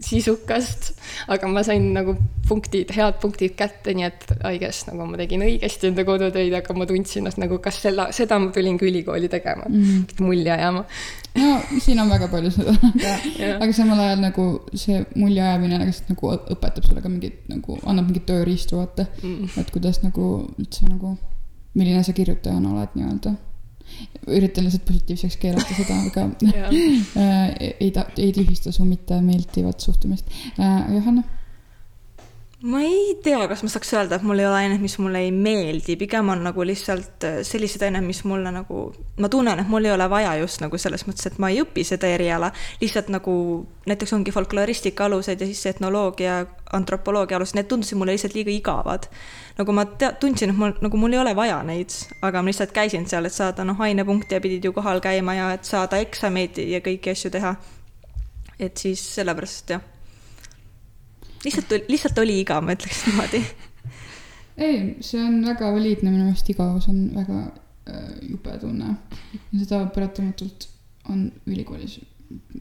sisukast, 0.04 0.94
aga 1.32 1.48
ma 1.48 1.64
sain 1.66 1.86
nagu 1.96 2.16
punktid, 2.48 2.92
head 2.96 3.20
punktid 3.22 3.56
kätte, 3.60 3.94
nii 3.96 4.06
et 4.08 4.26
I 4.50 4.60
guess 4.62 4.88
nagu 4.90 5.06
ma 5.08 5.20
tegin 5.20 5.44
õigesti 5.46 5.90
enda 5.90 6.06
kodutöid, 6.08 6.54
aga 6.58 6.76
ma 6.78 6.88
tundsin 6.90 7.24
ennast 7.24 7.40
nagu, 7.42 7.60
kas 7.64 7.80
selle, 7.84 8.10
seda 8.16 8.40
ma 8.42 8.52
tulingi 8.56 8.88
ülikooli 8.90 9.30
tegema 9.32 9.70
mm, 9.70 9.86
-hmm. 9.86 10.26
mulje 10.26 10.52
ajama. 10.52 10.84
no 11.40 11.80
siin 11.80 12.00
on 12.04 12.12
väga 12.12 12.28
palju 12.34 12.52
seda 12.52 12.76
aga, 13.62 13.72
samal 13.74 14.04
ajal 14.08 14.26
nagu 14.26 14.48
see 14.74 15.06
mulje 15.16 15.42
ajamine 15.42 15.80
lihtsalt 15.86 16.12
nagu 16.16 16.34
õpetab 16.58 16.90
sulle 16.90 17.06
ka 17.06 17.14
mingit 17.14 17.48
nagu, 17.52 17.80
annab 17.86 18.12
mingit 18.12 18.28
tööriistu, 18.28 18.82
vaata 18.82 19.08
mm. 19.22 19.38
-hmm. 19.38 19.62
et 19.62 19.72
kuidas 19.72 20.04
nagu 20.04 20.30
üldse 20.60 20.90
nagu, 20.90 21.18
milline 21.74 22.04
sa 22.04 22.14
kirjutajana 22.14 22.76
oled 22.76 23.00
nii-öelda 23.00 23.38
üritan 24.28 24.68
lihtsalt 24.68 24.86
positiivseks 24.88 25.38
keerata 25.42 25.78
seda, 25.78 26.00
aga 26.08 26.28
äh, 27.24 27.56
ei 27.80 27.92
ta-, 27.96 28.10
ei 28.18 28.34
tühista 28.36 28.72
su 28.72 28.86
mittemeeldivat 28.88 29.80
suhtumist. 29.84 30.30
Äh, 30.60 30.94
Johanna? 30.96 31.24
Ma 32.64 32.80
ei 32.80 33.18
tea, 33.24 33.42
kas 33.52 33.60
ma 33.66 33.70
saaks 33.72 33.90
öelda, 33.98 34.16
et 34.16 34.24
mul 34.24 34.40
ei 34.40 34.48
ole 34.48 34.56
ainet, 34.62 34.80
mis 34.80 34.96
mulle 35.04 35.20
ei 35.26 35.32
meeldi, 35.36 35.98
pigem 36.00 36.30
on 36.32 36.46
nagu 36.46 36.64
lihtsalt 36.64 37.26
äh, 37.28 37.42
sellised 37.44 37.84
ained, 37.84 38.06
mis 38.08 38.24
mulle 38.30 38.54
nagu, 38.56 38.86
ma 39.20 39.30
tunnen, 39.32 39.60
et 39.60 39.68
mul 39.68 39.84
ei 39.84 39.92
ole 39.92 40.08
vaja 40.12 40.38
just 40.40 40.64
nagu 40.64 40.80
selles 40.80 41.04
mõttes, 41.10 41.28
et 41.28 41.40
ma 41.44 41.52
ei 41.52 41.60
õpi 41.66 41.84
seda 41.88 42.08
eriala, 42.08 42.54
lihtsalt 42.80 43.12
nagu 43.12 43.36
näiteks 43.90 44.16
ongi 44.16 44.32
folkloristika 44.32 45.10
alused 45.10 45.44
ja 45.44 45.50
siis 45.50 45.66
etnoloogia, 45.74 46.40
antropoloogia 46.74 47.38
alused, 47.38 47.60
need 47.60 47.68
tundusid 47.68 48.00
mulle 48.00 48.16
lihtsalt 48.16 48.38
liiga 48.40 48.56
igavad 48.56 49.12
nagu 49.58 49.76
ma 49.76 49.86
tea-, 49.86 50.16
tundsin, 50.20 50.54
et 50.54 50.58
mul, 50.58 50.74
nagu 50.82 50.98
mul 50.98 51.14
ei 51.14 51.22
ole 51.22 51.36
vaja 51.38 51.60
neid, 51.68 51.94
aga 52.24 52.42
ma 52.42 52.52
lihtsalt 52.52 52.74
käisin 52.76 53.06
seal, 53.10 53.28
et 53.28 53.36
saada 53.36 53.66
noh, 53.68 53.80
ainepunkte 53.84 54.40
ja 54.40 54.44
pidid 54.44 54.66
ju 54.66 54.74
kohal 54.74 55.04
käima 55.04 55.36
ja 55.38 55.52
et 55.58 55.68
saada 55.68 56.00
eksameid 56.02 56.64
ja 56.64 56.82
kõiki 56.86 57.14
asju 57.14 57.34
teha. 57.34 57.56
et 58.60 58.78
siis 58.78 59.02
sellepärast 59.16 59.76
jah. 59.76 59.93
Lihtsalt, 61.46 61.76
lihtsalt 61.90 62.24
oli 62.24 62.40
igav, 62.44 62.64
ma 62.66 62.76
ütleks 62.78 63.04
niimoodi. 63.08 63.44
ei, 64.58 64.80
see 65.02 65.22
on 65.24 65.42
väga 65.46 65.74
valiidne, 65.76 66.12
minu 66.12 66.30
meelest 66.30 66.50
igavus 66.54 66.88
on 66.92 67.06
väga 67.16 67.44
äh, 67.90 68.10
jube 68.30 68.58
tunne. 68.62 68.96
seda 69.52 69.84
paratamatult 69.96 70.70
on 71.12 71.28
ülikoolis 71.50 72.00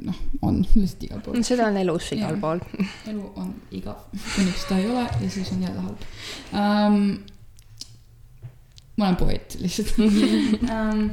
noh, 0.04 0.16
on 0.42 0.62
lihtsalt 0.74 1.04
igal 1.08 1.20
pool. 1.24 1.42
seda 1.46 1.68
on 1.70 1.76
elus 1.80 2.12
igal 2.16 2.38
pool. 2.40 2.62
elu 3.10 3.26
on 3.40 3.52
igav, 3.74 4.06
kuni 4.34 4.54
seda 4.56 4.80
ei 4.80 4.88
ole 4.90 5.04
ja 5.06 5.30
siis 5.30 5.52
on 5.54 5.62
jälle 5.66 5.84
halb 5.86 6.06
um,. 6.62 7.04
ma 8.96 9.08
olen 9.08 9.20
poeet 9.20 9.58
lihtsalt 9.60 9.94
um,. 9.98 11.04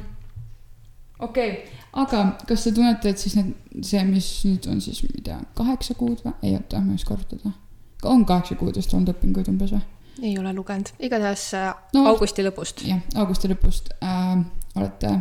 okei 1.27 1.51
okay., 1.51 1.78
aga 1.93 2.23
kas 2.47 2.63
te 2.67 2.73
tunnete, 2.75 3.13
et 3.13 3.21
siis 3.21 3.35
need, 3.39 3.53
see, 3.85 4.03
mis 4.07 4.27
nüüd 4.45 4.67
on 4.71 4.81
siis, 4.83 5.01
ma 5.05 5.15
ei 5.15 5.25
tea, 5.25 5.39
kaheksa 5.57 5.95
kuud 5.99 6.21
või? 6.25 6.35
ei 6.43 6.53
oota, 6.57 6.83
ma 6.83 6.93
ei 6.93 7.01
oska 7.01 7.15
arvutada. 7.17 7.55
on 8.03 8.25
kaheksa 8.25 8.59
kuud 8.59 8.77
vist 8.77 8.93
olnud 8.93 9.15
õpinguid 9.15 9.49
umbes 9.51 9.73
või? 9.75 9.81
ei 10.21 10.37
ole 10.39 10.53
lugenud, 10.53 10.93
igatahes 10.99 11.49
äh, 11.57 11.73
no, 11.95 12.05
augusti 12.11 12.45
lõpust. 12.45 12.85
jah, 12.87 13.01
augusti 13.15 13.51
lõpust 13.51 13.93
äh, 14.03 14.39
olete 14.75 15.17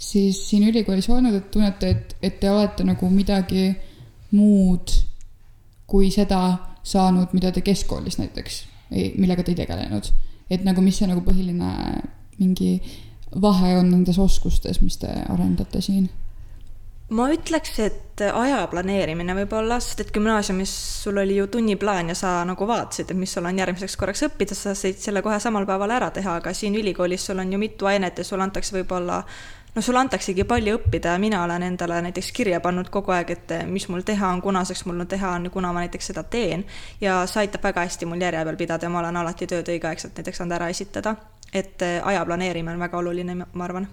siis 0.00 0.48
siin 0.48 0.64
ülikoolis 0.68 1.08
olnud, 1.12 1.34
et 1.36 1.50
tunnete, 1.50 1.90
et, 1.90 2.16
et 2.22 2.40
te 2.40 2.50
olete 2.50 2.84
nagu 2.88 3.10
midagi 3.12 3.68
muud 4.32 4.94
kui 5.90 6.10
seda 6.14 6.40
saanud, 6.86 7.34
mida 7.36 7.50
te 7.52 7.62
keskkoolis 7.66 8.16
näiteks, 8.20 8.62
millega 9.18 9.44
te 9.44 9.52
ei 9.52 9.58
tegelenud. 9.58 10.10
et 10.50 10.64
nagu, 10.66 10.82
mis 10.82 10.96
see 10.98 11.06
nagu 11.06 11.22
põhiline 11.22 11.70
mingi 12.40 12.80
vahe 13.40 13.76
on 13.78 13.90
nendes 13.90 14.18
oskustes, 14.18 14.80
mis 14.80 14.98
te 14.98 15.12
arendate 15.28 15.80
siin? 15.84 16.10
ma 17.10 17.26
ütleks, 17.34 17.72
et 17.82 18.22
aja 18.22 18.60
planeerimine 18.70 19.34
võib-olla, 19.34 19.80
sest 19.82 20.04
et 20.04 20.12
gümnaasiumis 20.14 20.72
sul 21.02 21.18
oli 21.18 21.40
ju 21.40 21.48
tunniplaan 21.50 22.12
ja 22.12 22.14
sa 22.14 22.36
nagu 22.46 22.66
vaatasid, 22.70 23.10
et 23.10 23.18
mis 23.18 23.32
sul 23.34 23.48
on 23.50 23.58
järgmiseks 23.58 23.96
korraks 23.98 24.22
õppida, 24.28 24.54
sa 24.54 24.76
said 24.78 25.00
selle 25.02 25.22
kohe 25.26 25.40
samal 25.42 25.66
päeval 25.66 25.90
ära 25.96 26.12
teha, 26.14 26.36
aga 26.38 26.54
siin 26.54 26.78
ülikoolis 26.78 27.26
sul 27.26 27.42
on 27.42 27.50
ju 27.50 27.58
mitu 27.58 27.90
ainet 27.90 28.22
ja 28.22 28.26
sulle 28.26 28.46
antakse 28.46 28.76
võib-olla 28.78 29.24
no 29.74 29.82
sulle 29.82 30.00
antaksegi 30.00 30.44
palju 30.44 30.76
õppida 30.78 31.14
ja 31.14 31.22
mina 31.22 31.42
olen 31.44 31.62
endale 31.62 32.00
näiteks 32.06 32.30
kirja 32.34 32.60
pannud 32.62 32.90
kogu 32.90 33.14
aeg, 33.14 33.30
et 33.34 33.54
mis 33.70 33.86
mul 33.90 34.02
teha 34.06 34.32
on, 34.34 34.42
kunaseks 34.42 34.84
mul 34.88 35.04
teha 35.10 35.34
on 35.38 35.50
kuna 35.50 35.72
ma 35.72 35.84
näiteks 35.84 36.10
seda 36.12 36.22
teen. 36.22 36.64
ja 37.00 37.22
see 37.26 37.44
aitab 37.44 37.64
väga 37.64 37.86
hästi 37.86 38.06
mul 38.06 38.22
järje 38.22 38.44
peal 38.44 38.58
pidada 38.58 38.86
ja 38.86 38.90
ma 38.90 39.02
olen 39.02 39.16
alati 39.16 39.46
tööd 39.50 39.68
õigeaegselt 39.68 40.18
näiteks 40.18 40.42
saanud 40.42 40.58
ära 40.58 40.68
esitada. 40.68 41.14
Et 41.52 41.82
eh, 41.82 42.00
aja 42.04 42.24
planeerimine 42.24 42.74
on 42.74 42.86
väga 42.86 42.98
oluline, 42.98 43.34
ma 43.34 43.64
arvan 43.64 43.88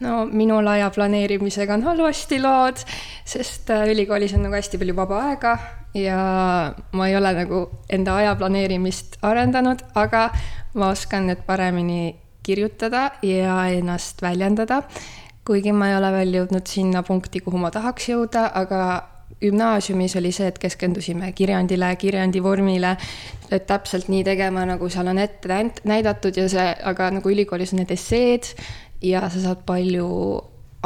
no 0.00 0.26
minul 0.28 0.66
aja 0.68 0.90
planeerimisega 0.90 1.74
on 1.74 1.82
halvasti 1.86 2.40
lood, 2.42 2.82
sest 3.24 3.70
äh, 3.72 3.86
ülikoolis 3.92 4.34
on 4.36 4.44
nagu 4.46 4.58
hästi 4.58 4.80
palju 4.80 4.96
vaba 4.96 5.22
aega 5.30 5.56
ja 5.96 6.20
ma 6.92 7.08
ei 7.08 7.16
ole 7.16 7.32
nagu 7.40 7.62
enda 7.92 8.16
aja 8.20 8.36
planeerimist 8.36 9.18
arendanud, 9.24 9.82
aga 9.94 10.28
ma 10.76 10.92
oskan 10.92 11.30
nüüd 11.30 11.44
paremini 11.46 12.16
kirjutada 12.46 13.10
ja 13.22 13.64
ennast 13.72 14.22
väljendada. 14.22 14.82
kuigi 15.46 15.72
ma 15.72 15.88
ei 15.88 15.96
ole 15.96 16.10
veel 16.12 16.32
jõudnud 16.34 16.66
sinna 16.66 17.02
punkti, 17.06 17.40
kuhu 17.40 17.58
ma 17.58 17.70
tahaks 17.70 18.08
jõuda, 18.10 18.48
aga 18.54 18.80
gümnaasiumis 19.40 20.16
oli 20.16 20.32
see, 20.32 20.48
et 20.48 20.58
keskendusime 20.58 21.32
kirjandile, 21.36 21.90
kirjandi 22.00 22.42
vormile, 22.42 22.96
et 23.50 23.66
täpselt 23.68 24.08
nii 24.12 24.24
tegema, 24.24 24.64
nagu 24.68 24.88
seal 24.92 25.12
on 25.12 25.20
ette 25.22 25.60
näidatud 25.84 26.36
ja 26.36 26.48
see, 26.48 26.68
aga 26.92 27.10
nagu 27.18 27.32
ülikoolis 27.32 27.74
on 27.74 27.82
need 27.82 27.92
esseed 27.94 28.48
ja 29.04 29.26
sa 29.28 29.42
saad 29.42 29.66
palju 29.66 30.08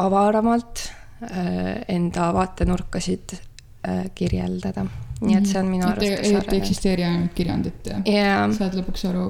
avaramalt 0.00 0.82
äh, 1.22 1.84
enda 1.88 2.32
vaatenurkasid 2.34 3.36
äh, 3.36 4.10
kirjeldada. 4.14 4.86
nii 5.20 5.36
et 5.36 5.46
see 5.46 5.60
on 5.60 5.66
minu 5.68 5.84
arust. 5.84 6.24
et 6.24 6.52
ei 6.52 6.58
eksisteeri 6.58 7.04
ainult 7.04 7.34
kirjandit 7.36 7.86
ja 7.86 7.98
yeah. 8.08 8.46
saad 8.56 8.72
lõpuks 8.78 9.04
aru 9.10 9.26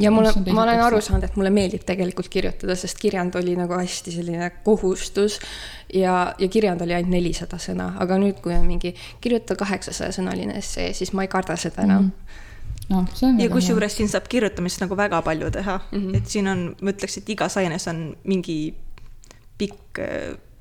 ja 0.00 0.10
mulle, 0.10 0.32
ma 0.52 0.62
olen 0.62 0.80
aru 0.82 1.00
saanud, 1.02 1.26
et 1.26 1.36
mulle 1.36 1.50
meeldib 1.54 1.84
tegelikult 1.86 2.28
kirjutada, 2.32 2.76
sest 2.78 3.00
kirjand 3.02 3.34
oli 3.40 3.56
nagu 3.58 3.74
hästi 3.74 4.14
selline 4.14 4.50
kohustus 4.64 5.40
ja, 5.94 6.34
ja 6.38 6.48
kirjand 6.48 6.84
oli 6.84 6.94
ainult 6.96 7.14
nelisada 7.16 7.58
sõna, 7.62 7.92
aga 8.02 8.18
nüüd, 8.22 8.40
kui 8.44 8.54
on 8.54 8.66
mingi 8.68 8.94
kirjuta 9.20 9.56
kaheksasaja 9.58 10.14
sõnaline 10.18 10.56
essee, 10.58 10.92
siis 10.96 11.12
ma 11.16 11.26
ei 11.26 11.32
karda 11.32 11.56
seda 11.60 11.86
enam 11.88 12.08
mm. 12.08 12.14
-hmm 12.16 12.48
no, 12.90 13.04
ja 13.38 13.48
kusjuures 13.50 13.96
siin 13.96 14.08
saab 14.10 14.26
kirjutamist 14.28 14.82
nagu 14.82 14.96
väga 14.96 15.22
palju 15.22 15.50
teha 15.50 15.78
mm, 15.78 15.98
-hmm. 15.98 16.16
et 16.16 16.26
siin 16.26 16.48
on, 16.48 16.64
ma 16.82 16.90
ütleks, 16.90 17.18
et 17.18 17.28
igas 17.28 17.56
aines 17.56 17.88
on 17.88 18.16
mingi 18.24 18.74
pikk, 19.58 20.00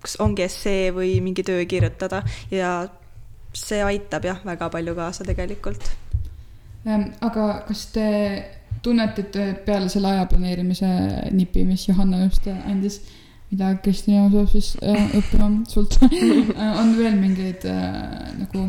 kas 0.02 0.16
ongi 0.20 0.44
essee 0.44 0.92
või 0.94 1.20
mingi 1.22 1.44
töö 1.44 1.66
kirjutada 1.66 2.24
ja 2.52 2.88
see 3.54 3.84
aitab 3.84 4.26
jah, 4.26 4.40
väga 4.46 4.70
palju 4.70 4.96
kaasa 4.96 5.24
tegelikult. 5.28 5.92
Ehm, 6.86 7.12
aga 7.22 7.64
kas 7.68 7.86
te 7.94 8.08
tunnete, 8.82 9.26
et 9.26 9.66
peale 9.66 9.90
selle 9.90 10.12
aja 10.16 10.28
planeerimise 10.30 10.88
nipi, 11.32 11.66
mis 11.68 11.88
Johanna 11.88 12.24
just 12.24 12.48
andis, 12.52 13.02
mida 13.52 13.74
Kristina 13.84 14.28
saab 14.32 14.50
siis 14.52 14.74
äh, 14.82 15.12
õppima 15.20 15.50
sult 15.70 15.98
äh, 16.04 16.80
on 16.80 16.96
veel 16.98 17.18
mingeid 17.20 17.66
äh, 17.70 18.32
nagu 18.40 18.68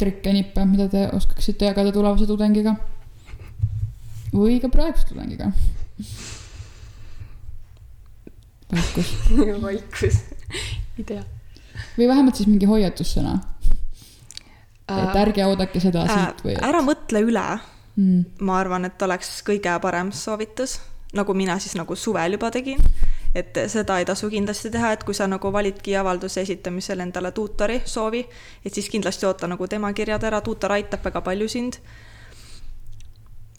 trikke, 0.00 0.32
nippe, 0.34 0.64
mida 0.68 0.88
te 0.90 1.06
oskaksite 1.16 1.70
jagada 1.70 1.92
tulevase 1.94 2.28
tudengiga? 2.30 2.76
või 4.34 4.58
ka 4.62 4.70
praeguse 4.72 5.06
tudengiga? 5.10 5.52
vaikus 8.72 9.12
vaikus, 9.66 10.22
ei 10.98 11.04
tea. 11.06 11.22
või 11.98 12.08
vähemalt 12.08 12.40
siis 12.40 12.50
mingi 12.50 12.66
hoiatussõna. 12.70 13.36
et 14.88 15.22
ärge 15.26 15.46
oodake 15.46 15.82
seda 15.82 16.06
äh, 16.08 16.16
siit 16.16 16.44
või 16.46 16.56
et.... 16.56 16.66
ära 16.66 16.82
mõtle 16.86 17.22
üle 17.26 17.46
mm.. 17.96 18.24
ma 18.40 18.58
arvan, 18.58 18.84
et 18.84 19.02
oleks 19.02 19.42
kõige 19.46 19.74
parem 19.82 20.12
soovitus, 20.12 20.78
nagu 21.14 21.34
mina 21.34 21.58
siis 21.58 21.76
nagu 21.78 21.96
suvel 21.96 22.38
juba 22.38 22.50
tegin. 22.50 22.80
et 23.34 23.56
seda 23.66 23.98
ei 23.98 24.04
tasu 24.06 24.30
kindlasti 24.30 24.70
teha, 24.70 24.92
et 24.94 25.04
kui 25.04 25.14
sa 25.14 25.26
nagu 25.26 25.52
validki 25.52 25.96
avalduse 25.96 26.40
esitamisel 26.40 27.00
endale 27.00 27.32
tuutori 27.32 27.80
soovi, 27.84 28.24
et 28.64 28.74
siis 28.74 28.88
kindlasti 28.88 29.26
oota 29.26 29.50
nagu 29.50 29.66
tema 29.68 29.92
kirjad 29.92 30.22
ära, 30.24 30.40
tuutor 30.40 30.72
aitab 30.72 31.04
väga 31.04 31.20
palju 31.20 31.48
sind 31.48 31.80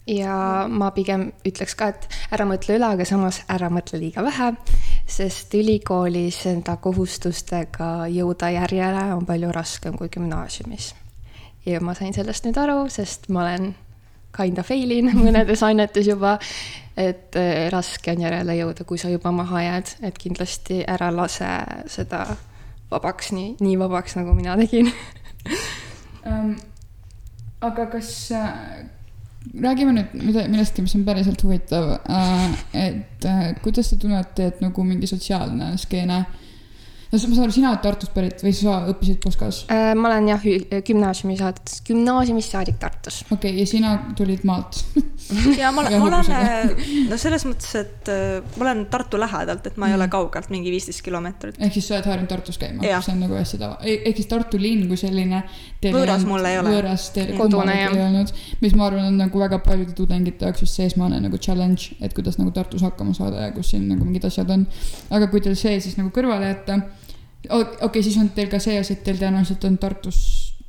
ja 0.06 0.66
ma 0.70 0.90
pigem 0.94 1.30
ütleks 1.46 1.74
ka, 1.78 1.90
et 1.90 2.06
ära 2.34 2.46
mõtle 2.48 2.78
üle, 2.78 2.88
aga 2.94 3.06
samas 3.08 3.40
ära 3.52 3.68
mõtle 3.72 3.98
liiga 4.00 4.22
vähe, 4.26 4.52
sest 5.10 5.54
ülikoolis 5.58 6.44
enda 6.50 6.76
kohustustega 6.82 8.06
jõuda 8.14 8.52
järjele 8.54 9.08
on 9.16 9.26
palju 9.26 9.50
raskem 9.54 9.98
kui 9.98 10.08
gümnaasiumis. 10.12 10.94
ja 11.66 11.80
ma 11.80 11.94
sain 11.98 12.14
sellest 12.14 12.46
nüüd 12.46 12.58
aru, 12.62 12.86
sest 12.88 13.28
ma 13.28 13.42
olen 13.42 13.74
kind 14.36 14.58
of 14.58 14.68
fail 14.68 14.92
in 14.94 15.10
mõnedes 15.26 15.62
ainetes 15.66 16.08
juba, 16.08 16.36
et 16.96 17.36
äh, 17.38 17.66
raske 17.72 18.14
on 18.14 18.24
järele 18.26 18.58
jõuda, 18.60 18.86
kui 18.88 19.00
sa 19.00 19.10
juba 19.12 19.32
maha 19.34 19.64
jääd, 19.66 19.96
et 20.08 20.18
kindlasti 20.20 20.82
ära 20.88 21.10
lase 21.14 21.50
seda 21.92 22.24
vabaks, 22.90 23.32
nii, 23.36 23.56
nii 23.60 23.78
vabaks, 23.80 24.18
nagu 24.20 24.36
mina 24.36 24.58
tegin 24.60 24.92
um,. 26.24 26.56
aga 27.66 27.86
kas 27.90 28.10
äh, 28.36 28.50
räägime 29.56 29.94
nüüd 29.96 30.12
mida, 30.20 30.42
millestki, 30.50 30.84
mis 30.84 30.94
on 30.98 31.06
päriselt 31.06 31.42
huvitav 31.42 31.96
äh,. 31.98 32.58
et 32.76 33.24
äh, 33.26 33.46
kuidas 33.64 33.90
te 33.90 34.00
tunnete, 34.02 34.50
et 34.52 34.60
nagu 34.62 34.84
mingi 34.86 35.08
sotsiaalne 35.10 35.72
skeene 35.80 36.20
äh, 36.20 36.42
no 37.22 37.30
ma 37.30 37.36
saan 37.36 37.46
aru, 37.46 37.54
sina 37.54 37.70
oled 37.72 37.82
Tartust 37.84 38.12
pärit 38.14 38.42
või 38.44 38.52
sa 38.56 38.76
õppisid 38.92 39.18
Poskas 39.22 39.62
äh,? 39.72 39.92
ma 39.98 40.10
olen 40.10 40.28
jah, 40.30 40.46
gümnaasiumi 40.86 41.36
saadet, 41.38 41.72
gümnaasiumist 41.86 42.54
saadik 42.54 42.78
Tartus. 42.82 43.22
okei 43.30 43.36
okay,, 43.36 43.60
ja 43.60 43.66
sina 43.68 43.92
tulid 44.18 44.44
maalt 44.48 44.82
ja 45.60 45.72
ma, 45.74 45.86
ma 45.86 46.02
olen, 46.08 46.30
äh, 46.36 46.84
no 47.10 47.18
selles 47.20 47.46
mõttes, 47.48 47.72
et 47.80 48.10
äh, 48.12 48.40
ma 48.56 48.68
olen 48.68 48.84
Tartu 48.92 49.20
lähedalt, 49.20 49.66
et 49.70 49.78
ma 49.80 49.90
ei 49.90 49.96
ole 49.96 50.08
kaugelt, 50.12 50.50
mingi 50.52 50.72
viisteist 50.74 51.04
kilomeetrit. 51.06 51.60
ehk 51.60 51.78
siis 51.78 51.88
sa 51.88 51.96
oled 51.98 52.10
harjunud 52.10 52.32
Tartus 52.32 52.60
käima, 52.62 52.84
see 52.84 53.14
on 53.14 53.22
nagu 53.24 53.38
hästi 53.38 53.60
tava, 53.62 53.78
e-, 53.82 54.00
ehk 54.10 54.20
siis 54.20 54.30
Tartu 54.30 54.60
linn 54.60 54.86
kui 54.90 55.00
selline. 55.00 55.42
võõras 55.86 56.26
mulle 56.28 56.52
ei 56.54 56.60
ole. 56.60 56.74
võõras 56.76 57.08
teil 57.14 57.34
kodune 57.38 57.78
ei 57.80 57.88
olnud, 57.90 58.34
mis 58.62 58.76
ma 58.78 58.90
arvan, 58.90 59.10
on 59.12 59.20
nagu 59.24 59.40
väga 59.40 59.60
paljude 59.64 59.96
tudengite 59.96 60.48
jaoks 60.48 60.66
just 60.66 60.78
see 60.78 60.88
esmane 60.90 61.20
nagu 61.22 61.38
challenge, 61.38 61.96
et 62.00 62.14
kuidas 62.16 62.40
nagu 62.40 62.52
Tartus 62.54 62.84
hakkama 62.86 63.14
saada 63.16 63.48
ja 63.48 63.54
kus 63.56 63.72
siin 63.74 63.88
nagu 63.90 64.04
mingid 64.04 64.26
asjad 64.28 64.50
on. 64.52 64.66
aga 65.10 65.30
kui 65.32 65.42
teil 65.44 65.56
see 65.58 65.78
siis 65.80 65.98
nagu 66.00 66.12
kõrvale 66.14 66.52
jätta 66.52 66.80
okei 67.50 67.86
okay,, 67.86 68.02
siis 68.02 68.18
on 68.20 68.30
teil 68.36 68.50
ka 68.52 68.60
see 68.62 68.78
asi, 68.80 68.96
et 68.96 69.04
teil 69.06 69.18
tõenäoliselt 69.20 69.64
on 69.68 69.78
Tartus 69.82 70.20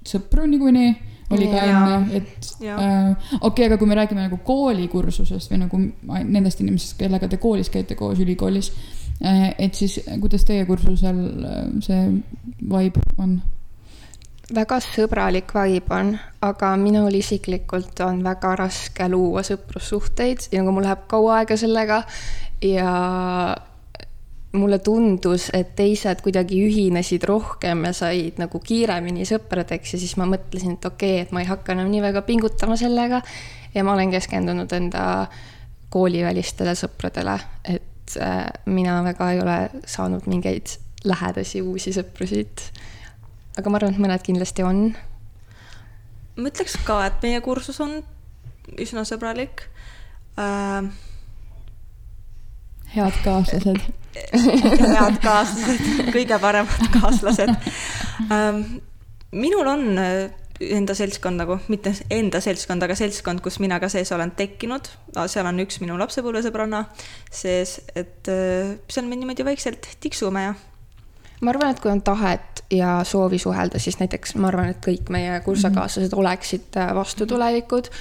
sõpru 0.07 0.45
niikuinii, 0.47 0.93
oli 1.35 1.49
ka 1.51 1.63
enne, 1.67 2.21
et 2.21 2.51
äh, 2.63 3.09
okei 3.41 3.49
okay,, 3.49 3.65
aga 3.67 3.79
kui 3.79 3.89
me 3.89 3.97
räägime 3.99 4.23
nagu 4.27 4.39
koolikursusest 4.47 5.51
või 5.51 5.63
nagu 5.65 5.81
nendest 6.23 6.63
inimestest, 6.63 6.97
kellega 7.01 7.27
te 7.27 7.41
koolis 7.41 7.71
käite 7.73 7.97
koos 7.99 8.21
ülikoolis 8.23 8.71
äh,, 9.19 9.51
et 9.57 9.75
siis 9.75 9.99
kuidas 10.21 10.47
teie 10.47 10.65
kursusel 10.69 11.21
äh, 11.43 11.61
see 11.83 12.01
vibe 12.63 13.03
on? 13.17 13.37
väga 14.53 14.79
sõbralik 14.83 15.51
vibe 15.55 15.91
on, 15.91 16.13
aga 16.45 16.71
minul 16.79 17.15
isiklikult 17.19 17.99
on 18.05 18.21
väga 18.23 18.53
raske 18.61 19.09
luua 19.11 19.43
sõprussuhteid 19.43 20.47
ja 20.53 20.61
nagu 20.61 20.75
mul 20.75 20.87
läheb 20.87 21.03
kaua 21.11 21.41
aega 21.41 21.57
sellega 21.59 22.03
ja 22.63 22.91
mulle 24.51 24.79
tundus, 24.79 25.49
et 25.53 25.73
teised 25.75 26.21
kuidagi 26.23 26.59
ühinesid 26.63 27.25
rohkem 27.27 27.83
ja 27.87 27.93
said 27.95 28.39
nagu 28.39 28.59
kiiremini 28.63 29.27
sõpradeks 29.27 29.93
ja 29.93 29.99
siis 29.99 30.15
ma 30.19 30.27
mõtlesin, 30.29 30.77
et 30.77 30.87
okei 30.87 31.17
okay,, 31.17 31.25
et 31.25 31.33
ma 31.35 31.43
ei 31.43 31.49
hakka 31.49 31.75
enam 31.75 31.91
nii 31.91 32.01
väga 32.05 32.23
pingutama 32.27 32.77
sellega. 32.79 33.21
ja 33.75 33.83
ma 33.83 33.93
olen 33.93 34.11
keskendunud 34.11 34.71
enda 34.73 35.27
koolivälistele 35.89 36.75
sõpradele, 36.75 37.37
et 37.67 38.17
äh, 38.21 38.45
mina 38.65 39.01
väga 39.03 39.31
ei 39.31 39.41
ole 39.43 39.57
saanud 39.85 40.27
mingeid 40.27 40.77
lähedasi 41.03 41.61
uusi 41.61 41.93
sõpru 41.95 42.27
siit. 42.27 42.71
aga 43.57 43.69
ma 43.69 43.81
arvan, 43.81 43.93
et 43.93 44.01
mõned 44.07 44.23
kindlasti 44.23 44.63
on. 44.63 44.95
ma 46.37 46.49
ütleks 46.49 46.79
ka, 46.87 47.03
et 47.05 47.19
meie 47.23 47.43
kursus 47.43 47.81
on 47.83 47.99
üsna 48.79 49.03
sõbralik 49.07 49.67
äh 50.39 50.87
head 52.95 53.23
kaaslased 53.23 54.06
head 54.33 55.21
kaaslased, 55.23 56.11
kõige 56.15 56.39
paremad 56.41 56.91
kaaslased 56.97 57.53
ähm,. 58.31 58.61
minul 59.31 59.67
on 59.67 59.87
äh, 60.01 60.29
enda 60.59 60.95
seltskond 60.97 61.39
nagu, 61.41 61.57
mitte 61.71 61.93
enda 62.13 62.41
seltskond, 62.41 62.83
aga 62.83 62.95
seltskond, 62.97 63.41
kus 63.45 63.59
mina 63.63 63.79
ka 63.79 63.89
sees 63.91 64.11
olen 64.15 64.31
tekkinud. 64.37 64.89
seal 65.29 65.45
on 65.49 65.61
üks 65.63 65.81
minu 65.83 65.97
lapsepõlvesõbranna 66.01 66.85
sees, 67.31 67.79
et 67.95 68.29
äh, 68.31 68.77
seal 68.89 69.07
me 69.09 69.19
niimoodi 69.19 69.45
vaikselt 69.45 69.89
tiksume 70.03 70.43
ja. 70.47 70.53
ma 71.41 71.53
arvan, 71.53 71.73
et 71.73 71.81
kui 71.83 71.91
on 71.91 72.01
tahet 72.01 72.63
ja 72.73 72.99
soovi 73.07 73.39
suhelda, 73.39 73.79
siis 73.79 73.99
näiteks 74.01 74.35
ma 74.41 74.49
arvan, 74.51 74.73
et 74.73 74.81
kõik 74.83 75.11
meie 75.13 75.39
kursakaaslased 75.45 76.09
mm 76.09 76.15
-hmm. 76.15 76.25
oleksid 76.25 76.77
äh, 76.77 76.95
vastutulevikud. 76.95 77.91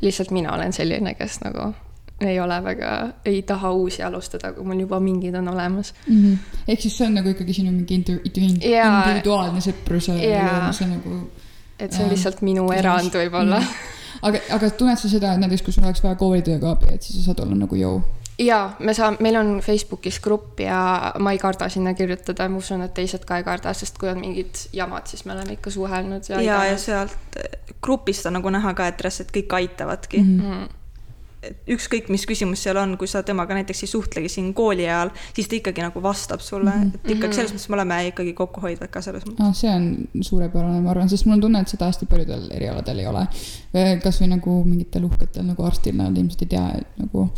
lihtsalt 0.00 0.30
mina 0.30 0.54
olen 0.54 0.72
selline, 0.72 1.14
kes 1.14 1.40
nagu 1.40 1.72
ei 2.20 2.40
ole 2.40 2.64
väga, 2.64 3.08
ei 3.24 3.42
taha 3.42 3.72
uusi 3.72 4.02
alustada, 4.02 4.52
kui 4.56 4.64
mul 4.64 4.80
juba 4.80 5.00
mingid 5.00 5.34
on 5.34 5.48
olemas 5.48 5.94
mm. 6.06 6.22
-hmm. 6.22 6.60
ehk 6.68 6.80
siis 6.80 6.98
see 6.98 7.06
on 7.06 7.14
nagu 7.14 7.28
ikkagi 7.28 7.52
sinu 7.52 7.72
mingi 7.72 7.94
individuaalne 7.94 9.60
sõprus 9.60 10.08
ja 10.08 10.72
see 10.72 10.88
nagu. 10.88 11.30
et 11.78 11.92
see 11.92 12.04
on 12.04 12.10
lihtsalt 12.10 12.40
minu 12.42 12.70
erand 12.72 13.12
võib-olla 13.12 13.60
mm. 13.60 13.64
-hmm. 13.64 14.20
aga, 14.22 14.38
aga 14.50 14.70
tunned 14.70 14.98
sa 14.98 15.08
seda, 15.08 15.32
et 15.32 15.40
näiteks 15.40 15.62
kui 15.62 15.72
sul 15.72 15.84
oleks 15.84 16.02
vaja 16.02 16.14
koolitööga 16.14 16.70
abi, 16.70 16.94
et 16.94 17.02
siis 17.02 17.18
sa 17.18 17.24
saad 17.24 17.44
olla 17.44 17.54
nagu 17.54 17.76
jõu? 17.76 18.00
jaa, 18.38 18.76
me 18.78 18.94
saame, 18.94 19.16
meil 19.20 19.36
on 19.36 19.60
Facebookis 19.60 20.20
grupp 20.20 20.60
ja 20.60 21.12
ma 21.18 21.32
ei 21.32 21.38
karda 21.38 21.68
sinna 21.68 21.94
kirjutada, 21.94 22.48
ma 22.48 22.56
usun, 22.56 22.82
et 22.82 22.94
teised 22.94 23.24
ka 23.28 23.36
ei 23.36 23.44
karda, 23.44 23.74
sest 23.74 23.98
kui 23.98 24.08
on 24.08 24.20
mingid 24.20 24.56
jamad, 24.72 25.06
siis 25.06 25.24
me 25.24 25.32
oleme 25.32 25.52
ikka 25.52 25.70
suhelnud 25.70 26.28
ja. 26.28 26.40
ja, 26.40 26.64
ja 26.64 26.78
sealt 26.78 27.38
grupist 27.82 28.26
on 28.26 28.32
nagu 28.40 28.50
näha 28.50 28.74
ka, 28.74 28.88
et 28.88 29.00
reaalselt 29.00 29.36
kõik 29.36 29.52
aitavadki 29.60 30.22
mm. 30.22 30.40
-hmm 30.40 30.66
ükskõik, 31.44 32.08
mis 32.12 32.24
küsimus 32.28 32.62
seal 32.64 32.78
on, 32.80 32.94
kui 32.98 33.08
sa 33.10 33.22
temaga 33.26 33.54
näiteks 33.56 33.84
ei 33.84 33.90
suhtlegi 33.90 34.30
siin 34.32 34.52
kooli 34.56 34.86
ajal, 34.86 35.12
siis 35.36 35.48
ta 35.50 35.58
ikkagi 35.58 35.84
nagu 35.84 36.02
vastab 36.02 36.42
sulle 36.44 36.70
mm, 36.70 36.82
-hmm. 36.82 37.04
et 37.04 37.10
ikkagi 37.16 37.38
selles 37.38 37.52
mõttes 37.54 37.68
me 37.68 37.78
oleme 37.78 38.00
ikkagi 38.10 38.32
kokkuhoidvad 38.40 38.90
ka 38.90 39.02
selles 39.04 39.26
mõttes 39.28 39.44
ah,. 39.44 39.54
see 39.54 39.70
on 39.70 39.86
suurepärane, 40.30 40.80
ma 40.80 40.90
arvan, 40.94 41.08
sest 41.12 41.26
mul 41.26 41.36
on 41.36 41.46
tunne, 41.46 41.62
et 41.62 41.72
seda 41.72 41.90
hästi 41.90 42.08
paljudel 42.10 42.50
erialadel 42.56 43.04
ei 43.04 43.06
ole. 43.06 43.26
kasvõi 44.02 44.30
nagu 44.32 44.58
mingitel 44.64 45.04
uhketel 45.04 45.46
nagu 45.46 45.62
arstil, 45.68 45.96
nad 45.96 46.16
ilmselt 46.16 46.42
ei 46.46 46.52
tea, 46.56 46.66
et 46.80 47.00
nagu 47.04 47.28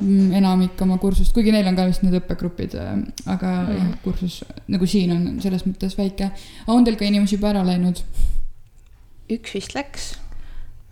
mm, 0.00 0.32
enamik 0.42 0.82
oma 0.82 0.98
kursust, 0.98 1.32
kuigi 1.32 1.54
neil 1.54 1.66
on 1.70 1.78
ka 1.78 1.86
vist 1.88 2.02
need 2.02 2.18
õppegrupid, 2.20 2.78
äh, 2.78 2.94
aga 3.26 3.54
mm. 3.62 3.74
jah, 3.78 3.90
kursus 4.04 4.40
nagu 4.66 4.86
siin 4.86 5.14
on 5.14 5.26
selles 5.44 5.66
mõttes 5.68 5.98
väike. 5.98 6.32
on 6.66 6.84
teil 6.84 6.98
ka 6.98 7.08
inimesi 7.08 7.38
juba 7.38 7.54
ära 7.54 7.66
läinud? 7.66 8.02
üks 9.30 9.54
vist 9.54 9.74
läks 9.76 10.16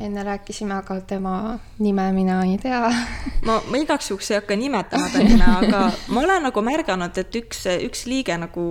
enne 0.00 0.22
rääkisime, 0.22 0.74
aga 0.74 1.00
tema 1.00 1.59
nime 1.78 2.12
mina 2.12 2.42
ei 2.44 2.59
tea. 2.59 2.82
ma, 3.46 3.61
ma 3.70 3.80
igaks 3.80 4.11
juhuks 4.11 4.30
ei 4.30 4.40
hakka 4.40 4.56
nimetama 4.56 5.09
ta 5.12 5.22
nime, 5.24 5.46
aga 5.46 5.80
ma 6.12 6.24
olen 6.26 6.44
nagu 6.48 6.64
märganud, 6.64 7.16
et 7.22 7.38
üks, 7.40 7.64
üks 7.87 8.04
liige 8.11 8.37
nagu 8.40 8.66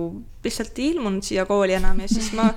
lihtsalt 0.46 0.78
ei 0.78 0.92
ilmunud 0.94 1.26
siia 1.26 1.46
kooli 1.48 1.74
enam 1.78 1.98
ja 2.04 2.08
siis 2.10 2.30
ma 2.36 2.52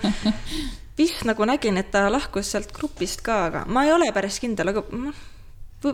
vist 1.00 1.26
nagu 1.26 1.50
nägin, 1.50 1.82
et 1.82 1.90
ta 1.92 2.06
lahkus 2.12 2.54
sealt 2.54 2.72
grupist 2.76 3.26
ka, 3.26 3.42
aga 3.50 3.66
ma 3.66 3.88
ei 3.88 3.94
ole 3.96 4.12
päris 4.14 4.38
kindel, 4.44 4.74
aga 4.76 4.86
ma 4.94 5.16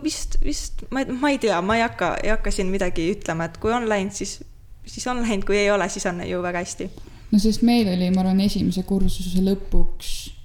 vist, 0.04 0.36
vist 0.44 0.84
ma, 0.90 1.06
ma 1.08 1.32
ei 1.32 1.40
tea, 1.40 1.56
ma 1.64 1.78
ei 1.80 1.86
hakka, 1.86 2.12
ei 2.22 2.34
hakka 2.34 2.52
siin 2.52 2.68
midagi 2.72 3.08
ütlema, 3.14 3.48
et 3.48 3.56
kui 3.62 3.72
on 3.72 3.88
läinud, 3.88 4.12
siis, 4.12 4.40
siis 4.84 5.08
on 5.08 5.24
läinud, 5.24 5.48
kui 5.48 5.62
ei 5.62 5.72
ole, 5.72 5.88
siis 5.88 6.04
on 6.12 6.20
ju 6.28 6.44
väga 6.44 6.64
hästi. 6.66 6.90
no 7.32 7.40
sest 7.40 7.64
meil 7.64 7.88
oli, 7.88 8.12
ma 8.12 8.26
arvan, 8.26 8.44
esimese 8.44 8.84
kursuse 8.84 9.40
lõpuks 9.48 10.35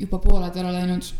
juba 0.00 0.18
pooled 0.22 0.56
ära 0.56 0.72
läinud, 0.74 1.10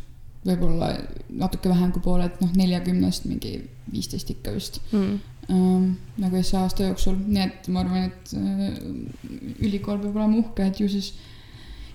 võib-olla 0.46 0.92
natuke 1.28 1.70
vähem 1.70 1.92
kui 1.94 2.02
pooled, 2.02 2.40
noh, 2.42 2.54
neljakümnest 2.58 3.28
mingi 3.30 3.58
viisteist 3.92 4.30
ikka 4.30 4.54
vist 4.54 4.80
mm. 4.90 5.18
ähm,. 5.50 5.92
nagu 6.22 6.40
siis 6.40 6.54
aasta 6.58 6.88
jooksul, 6.88 7.18
nii 7.26 7.44
et 7.44 7.68
ma 7.68 7.84
arvan, 7.84 8.08
et 8.10 8.34
äh, 8.38 9.60
ülikool 9.68 10.02
peab 10.02 10.16
olema 10.16 10.42
uhke, 10.42 10.66
et 10.66 10.80
ju 10.80 10.88
siis 10.90 11.12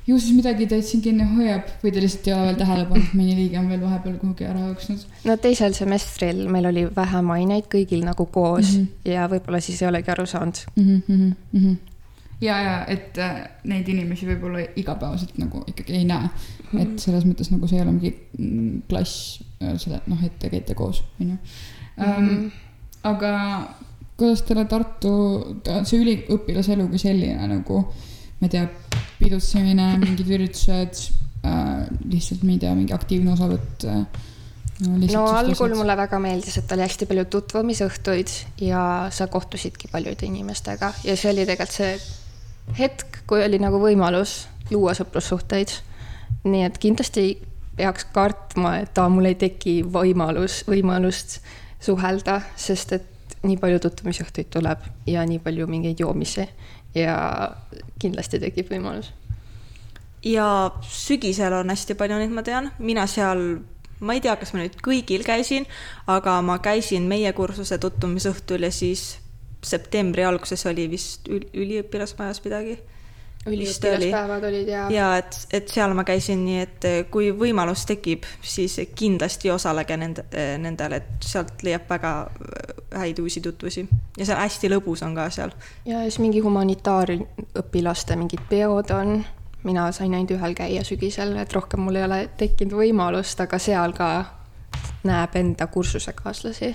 ju 0.07 0.19
siis 0.19 0.35
midagi 0.35 0.67
teid 0.71 0.85
siin 0.87 1.03
kinni 1.03 1.25
hoiab 1.35 1.67
või 1.81 1.91
te 1.91 2.01
lihtsalt 2.03 2.29
ei 2.29 2.35
ole 2.35 2.45
veel 2.47 2.59
tähele 2.61 2.85
pannud, 2.87 3.09
mõni 3.19 3.35
liige 3.35 3.59
on 3.59 3.67
veel 3.71 3.81
vahepeal 3.83 4.15
kuhugi 4.21 4.47
ära 4.47 4.63
jooksnud? 4.69 5.03
no 5.27 5.35
teisel 5.43 5.75
semestril 5.75 6.45
meil 6.53 6.69
oli 6.69 6.85
vähem 6.95 7.33
aineid 7.35 7.67
kõigil 7.73 8.05
nagu 8.07 8.25
koos 8.31 8.71
mm 8.71 8.85
-hmm. 8.85 9.11
ja 9.11 9.27
võib-olla 9.31 9.61
siis 9.63 9.81
ei 9.81 9.89
olegi 9.89 10.11
aru 10.13 10.25
saanud 10.25 10.63
mm. 10.75 11.01
-hmm, 11.07 11.33
mm 11.51 11.65
-hmm. 11.65 11.75
ja, 12.41 12.61
ja 12.61 12.77
et 12.87 13.17
äh, 13.17 13.41
neid 13.63 13.89
inimesi 13.89 14.29
võib-olla 14.31 14.63
igapäevaselt 14.75 15.37
nagu 15.37 15.63
ikkagi 15.67 15.93
ei 15.93 16.05
näe. 16.05 16.29
Et 16.75 16.95
selles 17.01 17.25
mõttes 17.27 17.51
nagu 17.53 17.67
see 17.69 17.79
ei 17.79 17.85
ole 17.85 17.95
mingi 17.95 18.13
mm, 18.13 18.85
klass 18.89 19.39
äh, 19.61 19.75
selle, 19.79 20.01
noh, 20.11 20.23
et 20.25 20.37
te 20.41 20.51
käite 20.53 20.75
koos, 20.77 21.03
on 21.21 21.33
ju. 21.33 21.41
Mhm. 21.97 22.47
aga 23.09 23.31
kuidas 24.17 24.43
teile 24.45 24.65
Tartu, 24.69 25.11
see 25.85 26.01
üliõpilaselu 26.01 26.87
kui 26.89 27.01
selline 27.01 27.47
nagu, 27.49 27.83
ma 28.39 28.49
ei 28.49 28.53
tea 28.53 28.65
pidutsemine, 29.17 29.91
mingid 30.01 30.29
üritused 30.29 31.03
äh,, 31.45 31.85
lihtsalt, 32.09 32.43
ma 32.43 32.55
ei 32.55 32.61
tea, 32.61 32.73
mingi 32.77 32.95
aktiivne 32.97 33.33
osavõtt 33.33 33.87
äh,. 33.89 34.05
no, 34.85 34.97
no 34.99 35.25
algul 35.33 35.75
mulle 35.77 35.97
väga 35.97 36.21
meeldis, 36.21 36.59
et 36.61 36.73
oli 36.73 36.85
hästi 36.85 37.09
palju 37.09 37.25
tutvumisõhtuid 37.33 38.33
ja 38.67 38.83
sa 39.13 39.29
kohtusidki 39.31 39.89
paljude 39.93 40.29
inimestega 40.29 40.93
ja 41.05 41.17
see 41.17 41.33
oli 41.33 41.45
tegelikult 41.45 41.77
see 41.77 41.93
hetk, 42.77 43.21
kui 43.29 43.43
oli 43.43 43.59
nagu 43.61 43.79
võimalus 43.81 44.45
luua 44.71 44.95
sõprussuhteid. 44.97 45.71
Nii 46.47 46.63
et 46.67 46.77
kindlasti 46.81 47.27
peaks 47.77 48.07
kartma, 48.13 48.77
et 48.81 48.97
aa, 48.97 49.09
mul 49.09 49.29
ei 49.29 49.37
teki 49.37 49.81
võimalus, 49.93 50.63
võimalust 50.69 51.39
suhelda, 51.83 52.41
sest 52.57 52.95
et 52.97 53.37
nii 53.45 53.59
palju 53.61 53.79
tutvumisõhtuid 53.85 54.49
tuleb 54.53 54.83
ja 55.07 55.23
nii 55.27 55.39
palju 55.43 55.67
mingeid 55.69 56.01
joomisi 56.01 56.47
ja 56.97 57.17
kindlasti 58.01 58.39
tekib 58.41 58.71
võimalus. 58.73 59.11
ja 60.25 60.71
sügisel 60.81 61.53
on 61.53 61.69
hästi 61.69 61.95
palju 61.95 62.17
neid, 62.17 62.33
ma 62.33 62.43
tean, 62.43 62.71
mina 62.79 63.05
seal, 63.07 63.61
ma 63.99 64.17
ei 64.17 64.21
tea, 64.25 64.35
kas 64.35 64.53
ma 64.53 64.63
nüüd 64.63 64.79
kõigil 64.83 65.23
käisin, 65.23 65.69
aga 66.09 66.41
ma 66.41 66.57
käisin 66.59 67.05
meie 67.07 67.31
kursuse 67.37 67.77
tutvumisõhtul 67.77 68.65
ja 68.65 68.71
siis 68.73 69.19
septembri 69.61 70.25
alguses 70.25 70.65
oli 70.65 70.89
vist 70.89 71.29
üliõpilasmajas 71.29 72.41
midagi 72.45 72.77
üliõpilaspäevad 73.47 74.47
olid 74.49 74.71
ja. 74.71 74.83
ja 74.93 75.07
et, 75.21 75.37
et 75.53 75.71
seal 75.71 75.93
ma 75.97 76.03
käisin, 76.07 76.43
nii 76.45 76.59
et 76.63 76.87
eh, 76.87 76.97
kui 77.11 77.29
võimalus 77.35 77.85
tekib, 77.89 78.27
siis 78.41 78.79
kindlasti 78.97 79.51
osalege 79.53 79.97
nende, 79.99 80.27
eh, 80.31 80.55
nendel, 80.61 80.97
et 80.99 81.25
sealt 81.25 81.63
leiab 81.65 81.87
väga 81.89 82.13
eh, 82.27 82.75
häid 83.01 83.19
uusi 83.23 83.43
tutvusi 83.45 83.85
ja 84.17 84.27
seal 84.27 84.39
hästi 84.41 84.71
lõbus 84.71 85.03
on 85.07 85.17
ka 85.17 85.29
seal. 85.33 85.55
ja 85.85 86.03
siis 86.05 86.19
mingi 86.23 86.43
humanitaarõpilaste 86.45 88.19
mingid 88.19 88.47
peod 88.49 88.93
on, 88.95 89.19
mina 89.67 89.89
sain 89.91 90.13
ainult 90.13 90.35
ühel 90.37 90.55
käia 90.57 90.83
sügisel, 90.87 91.35
et 91.41 91.53
rohkem 91.53 91.83
mul 91.83 91.99
ei 91.99 92.07
ole 92.07 92.23
tekkinud 92.39 92.77
võimalust, 92.79 93.39
aga 93.43 93.59
seal 93.61 93.95
ka 93.97 94.11
näeb 95.07 95.35
enda 95.39 95.67
kursusekaaslasi. 95.67 96.73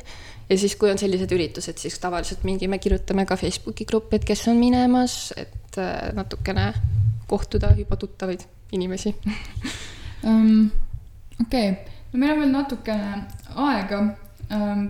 Ja 0.52 0.58
siis, 0.58 0.76
kui 0.76 0.90
on 0.92 1.00
sellised 1.00 1.32
üritused, 1.32 1.80
siis 1.80 1.96
tavaliselt 2.02 2.44
mingi, 2.44 2.68
me 2.68 2.78
kirjutame 2.82 3.24
ka 3.28 3.36
Facebooki 3.40 3.86
gruppi, 3.88 4.18
et 4.18 4.26
kes 4.28 4.44
on 4.52 4.60
minemas, 4.60 5.32
et 5.40 5.78
äh, 5.80 6.10
natukene 6.16 6.72
kohtuda 7.30 7.72
juba 7.78 7.96
tuttavaid 7.96 8.44
inimesi 8.76 9.14
um,. 10.28 10.70
okei 11.40 11.70
okay., 11.70 11.96
no 12.12 12.20
meil 12.20 12.34
on 12.34 12.44
veel 12.44 12.52
natukene 12.52 13.24
aega 13.68 14.02
um,. 14.02 14.18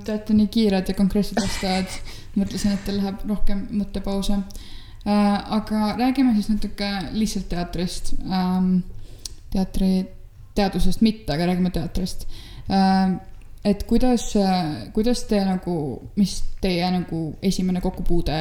Te 0.03 0.11
olete 0.11 0.35
nii 0.35 0.49
kiired 0.51 0.89
ja 0.91 0.95
konkreetsed 0.99 1.39
vastajad, 1.39 1.93
mõtlesin, 2.35 2.73
et 2.75 2.81
teil 2.83 2.97
läheb 2.99 3.21
rohkem 3.31 3.67
mõttepause 3.71 4.41
uh,. 4.41 5.37
aga 5.59 5.93
räägime 6.01 6.35
siis 6.39 6.51
natuke 6.51 6.91
lihtsalt 7.15 7.47
teatrist 7.53 8.17
um,. 8.25 8.81
teatri, 9.53 9.93
teadusest 10.59 11.05
mitte, 11.05 11.37
aga 11.37 11.53
räägime 11.53 11.71
teatrist 11.71 12.27
uh, 12.67 13.21
et 13.65 13.85
kuidas, 13.87 14.33
kuidas 14.93 15.25
te 15.31 15.41
nagu, 15.47 15.75
mis 16.17 16.37
teie 16.61 16.89
nagu 16.91 17.25
esimene 17.43 17.81
kokkupuude 17.81 18.39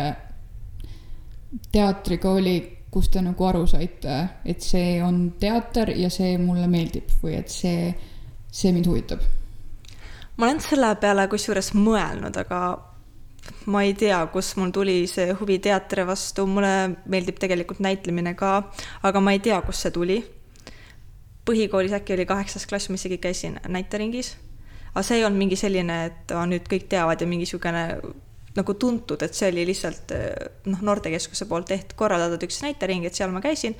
teatriga 1.72 2.32
oli, 2.32 2.56
kus 2.92 3.10
te 3.12 3.22
nagu 3.24 3.46
aru 3.48 3.66
saite, 3.70 4.18
et 4.46 4.64
see 4.64 4.98
on 5.04 5.24
teater 5.40 5.94
ja 5.96 6.10
see 6.12 6.36
mulle 6.42 6.68
meeldib 6.72 7.12
või 7.22 7.38
et 7.40 7.52
see, 7.54 7.92
see 8.52 8.74
mind 8.76 8.90
huvitab? 8.92 9.22
ma 10.38 10.48
olen 10.48 10.62
selle 10.64 10.90
peale 10.98 11.28
kusjuures 11.30 11.74
mõelnud, 11.78 12.38
aga 12.42 12.62
ma 13.70 13.84
ei 13.86 13.94
tea, 13.98 14.20
kust 14.34 14.58
mul 14.58 14.72
tuli 14.74 15.04
see 15.10 15.36
huvi 15.38 15.60
teatri 15.62 16.06
vastu, 16.08 16.48
mulle 16.50 16.96
meeldib 17.06 17.38
tegelikult 17.42 17.82
näitlemine 17.84 18.34
ka, 18.40 18.54
aga 19.06 19.22
ma 19.22 19.36
ei 19.36 19.42
tea, 19.44 19.60
kust 19.66 19.86
see 19.86 19.94
tuli. 19.94 20.22
põhikoolis 21.46 21.94
äkki 21.98 22.14
oli 22.16 22.26
kaheksas 22.30 22.66
klass, 22.70 22.90
ma 22.90 22.98
isegi 22.98 23.18
käisin 23.22 23.60
näiteringis, 23.68 24.36
aga 24.92 25.04
see 25.06 25.20
ei 25.20 25.26
olnud 25.26 25.40
mingi 25.40 25.60
selline, 25.60 25.98
et 26.10 26.34
oh, 26.36 26.44
nüüd 26.50 26.68
kõik 26.70 26.90
teavad 26.92 27.22
ja 27.22 27.28
mingi 27.30 27.48
niisugune 27.48 27.86
nagu 28.56 28.76
tuntud, 28.76 29.22
et 29.24 29.36
see 29.36 29.50
oli 29.52 29.64
lihtsalt 29.70 30.12
noh, 30.68 30.82
noortekeskuse 30.84 31.48
poolt 31.48 31.70
tehtud, 31.72 31.96
korraldatud 32.00 32.44
üks 32.48 32.60
näitering, 32.66 33.06
et 33.08 33.16
seal 33.16 33.32
ma 33.32 33.40
käisin. 33.44 33.78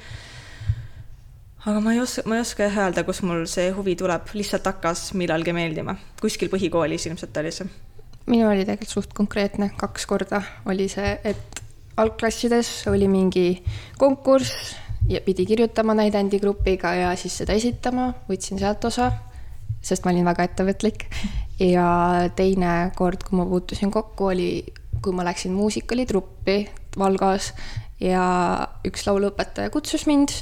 aga 1.66 1.80
ma 1.84 1.94
ei 1.94 2.00
oska, 2.02 2.24
ma 2.26 2.38
ei 2.38 2.46
oska 2.46 2.68
jah 2.70 2.78
öelda, 2.86 3.04
kus 3.08 3.22
mul 3.28 3.44
see 3.52 3.70
huvi 3.76 3.98
tuleb, 4.00 4.32
lihtsalt 4.38 4.70
hakkas 4.72 5.12
millalgi 5.20 5.54
meeldima, 5.56 5.98
kuskil 6.22 6.52
põhikoolis 6.54 7.10
ilmselt 7.10 7.42
oli 7.44 7.52
see. 7.56 7.68
minul 8.32 8.54
oli 8.54 8.64
tegelikult 8.64 8.96
suht 8.96 9.18
konkreetne, 9.18 9.74
kaks 9.78 10.08
korda 10.08 10.42
oli 10.72 10.88
see, 10.92 11.18
et 11.28 11.62
algklassides 12.00 12.88
oli 12.88 13.12
mingi 13.12 13.64
konkurss 14.00 14.78
ja 15.10 15.20
pidi 15.22 15.46
kirjutama 15.46 15.94
näidendigrupiga 16.00 16.94
ja 16.96 17.12
siis 17.20 17.36
seda 17.42 17.54
esitama, 17.60 18.14
võtsin 18.30 18.62
sealt 18.62 18.86
osa, 18.88 19.12
sest 19.82 20.06
ma 20.06 20.14
olin 20.14 20.28
väga 20.28 20.46
ettevõtlik 20.50 21.08
ja 21.62 22.30
teine 22.38 22.92
kord, 22.98 23.24
kui 23.28 23.40
ma 23.40 23.46
puutusin 23.50 23.92
kokku, 23.94 24.32
oli, 24.34 24.50
kui 25.02 25.16
ma 25.16 25.26
läksin 25.28 25.56
muusikalitruppi 25.58 26.58
Valgas 27.00 27.52
ja 28.02 28.24
üks 28.88 29.06
lauluõpetaja 29.08 29.72
kutsus 29.74 30.08
mind 30.10 30.34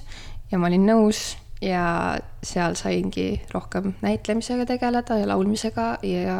ja 0.52 0.60
ma 0.60 0.68
olin 0.68 0.88
nõus 0.90 1.38
ja 1.62 2.18
seal 2.44 2.78
saingi 2.80 3.42
rohkem 3.54 3.94
näitlemisega 4.02 4.66
tegeleda 4.70 5.20
ja 5.20 5.28
laulmisega 5.28 5.90
ja 6.08 6.40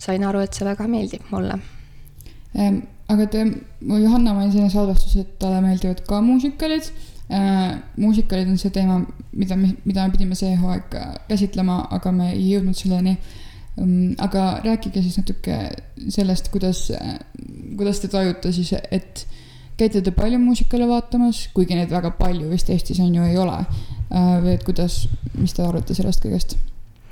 sain 0.00 0.24
aru, 0.24 0.40
et 0.44 0.56
see 0.56 0.64
väga 0.68 0.88
meeldib 0.88 1.28
mulle 1.30 1.60
aga 3.10 3.26
te, 3.30 3.44
Johanna 3.80 4.34
mainis 4.34 4.58
enne 4.58 4.70
salvestuses, 4.72 5.24
et 5.24 5.38
talle 5.42 5.60
meeldivad 5.64 6.04
ka 6.06 6.20
muusikalid. 6.24 6.90
Muusikalid 7.30 8.48
on 8.50 8.58
see 8.58 8.72
teema, 8.74 8.96
mida 9.32 9.56
me, 9.56 9.68
mida 9.84 10.02
me 10.02 10.10
pidime 10.10 10.34
see 10.34 10.56
hooaeg 10.58 10.96
käsitlema, 11.28 11.76
aga 11.94 12.10
me 12.12 12.32
ei 12.32 12.48
jõudnud 12.52 12.74
selleni 12.74 13.12
äh, 13.12 13.28
Ehm, 13.78 14.14
aga 14.18 14.60
rääkige 14.64 15.02
siis 15.02 15.18
natuke 15.18 15.56
sellest, 16.08 16.48
kuidas, 16.52 16.88
kuidas 17.76 18.00
te 18.00 18.08
tajute 18.08 18.52
siis, 18.52 18.72
et 18.90 19.26
käite 19.78 20.02
te 20.02 20.12
palju 20.12 20.40
muusikale 20.42 20.88
vaatamas, 20.88 21.46
kuigi 21.54 21.78
neid 21.78 21.92
väga 21.92 22.12
palju 22.18 22.50
vist 22.50 22.70
Eestis 22.70 23.00
on 23.00 23.14
ju 23.14 23.24
ei 23.24 23.38
ole. 23.38 23.62
Äh, 24.10 24.36
või 24.42 24.56
et 24.56 24.66
kuidas, 24.66 25.04
mis 25.38 25.54
te 25.54 25.62
arvate 25.62 25.94
sellest 25.94 26.24
kõigest, 26.24 26.58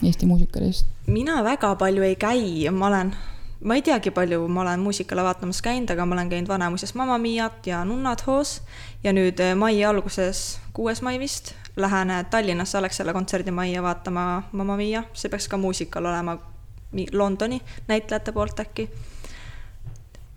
Eesti 0.03 0.27
muusikalist? 0.31 0.87
mina 1.07 1.41
väga 1.43 1.73
palju 1.79 2.05
ei 2.07 2.15
käi, 2.21 2.43
ma 2.71 2.87
olen, 2.91 3.15
ma 3.65 3.75
ei 3.75 3.83
teagi, 3.83 4.11
palju 4.11 4.49
ma 4.49 4.63
olen 4.63 4.81
muusikale 4.81 5.23
vaatamas 5.27 5.63
käinud, 5.63 5.91
aga 5.91 6.07
ma 6.07 6.15
olen 6.15 6.31
käinud 6.31 6.49
Vanemuises 6.49 6.95
Mamma 6.95 7.19
Miat 7.19 7.67
ja 7.67 7.85
Nunnad 7.85 8.23
hoos. 8.27 8.61
Ja 9.05 9.13
nüüd 9.13 9.41
äh, 9.43 9.55
mai 9.59 9.85
alguses, 9.85 10.61
kuues 10.73 11.03
mai 11.03 11.19
vist, 11.19 11.55
lähen 11.77 12.13
Tallinnasse 12.31 12.79
Alexela 12.79 13.13
kontserdimajja 13.13 13.83
vaatama 13.83 14.43
Mamma 14.53 14.77
Mia, 14.77 15.05
see 15.15 15.31
peaks 15.31 15.49
ka 15.49 15.57
muusikal 15.57 16.07
olema 16.07 16.39
Londoni 17.13 17.61
näitlejate 17.89 18.33
poolt 18.33 18.61
äkki. 18.61 18.89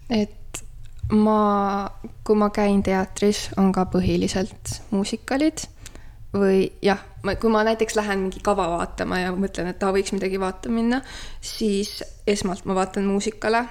et 0.10 0.64
ma, 1.12 1.90
kui 2.24 2.36
ma 2.36 2.50
käin 2.50 2.84
teatris, 2.84 3.50
on 3.58 3.72
ka 3.72 3.86
põhiliselt 3.86 4.82
muusikalid 4.92 5.64
või 6.34 6.72
jah, 6.82 7.00
kui 7.40 7.52
ma 7.52 7.64
näiteks 7.68 7.96
lähen 7.96 8.26
mingi 8.26 8.40
kava 8.44 8.70
vaatama 8.78 9.20
ja 9.20 9.32
mõtlen, 9.36 9.74
et 9.74 9.84
aa, 9.84 9.92
võiks 9.92 10.14
midagi 10.16 10.40
vaatama 10.40 10.76
minna, 10.80 11.02
siis 11.42 12.00
esmalt 12.28 12.66
ma 12.66 12.78
vaatan 12.78 13.10
muusikale 13.10 13.66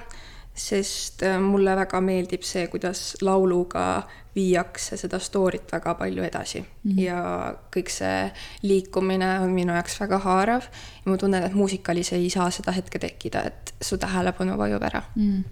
sest 0.55 1.23
äh, 1.23 1.39
mulle 1.39 1.75
väga 1.75 2.01
meeldib 2.03 2.43
see, 2.43 2.65
kuidas 2.71 3.15
lauluga 3.23 4.03
viiakse 4.35 4.97
seda 4.99 5.19
story't 5.19 5.71
väga 5.71 5.93
palju 5.99 6.23
edasi 6.23 6.59
mm 6.59 6.91
-hmm. 6.91 6.99
ja 6.99 7.55
kõik 7.75 7.89
see 7.89 8.31
liikumine 8.61 9.39
on 9.39 9.51
minu 9.51 9.73
jaoks 9.73 9.99
väga 9.99 10.19
haarav 10.19 10.67
ja 11.05 11.11
ma 11.11 11.17
tunnen, 11.17 11.43
et 11.43 11.53
muusikalis 11.53 12.13
ei 12.13 12.29
saa 12.29 12.49
seda 12.51 12.71
hetke 12.71 12.99
tekkida, 12.99 13.43
et 13.43 13.73
su 13.81 13.97
tähelepanu 13.97 14.57
vajub 14.57 14.83
ära 14.83 15.01
mm. 15.15 15.43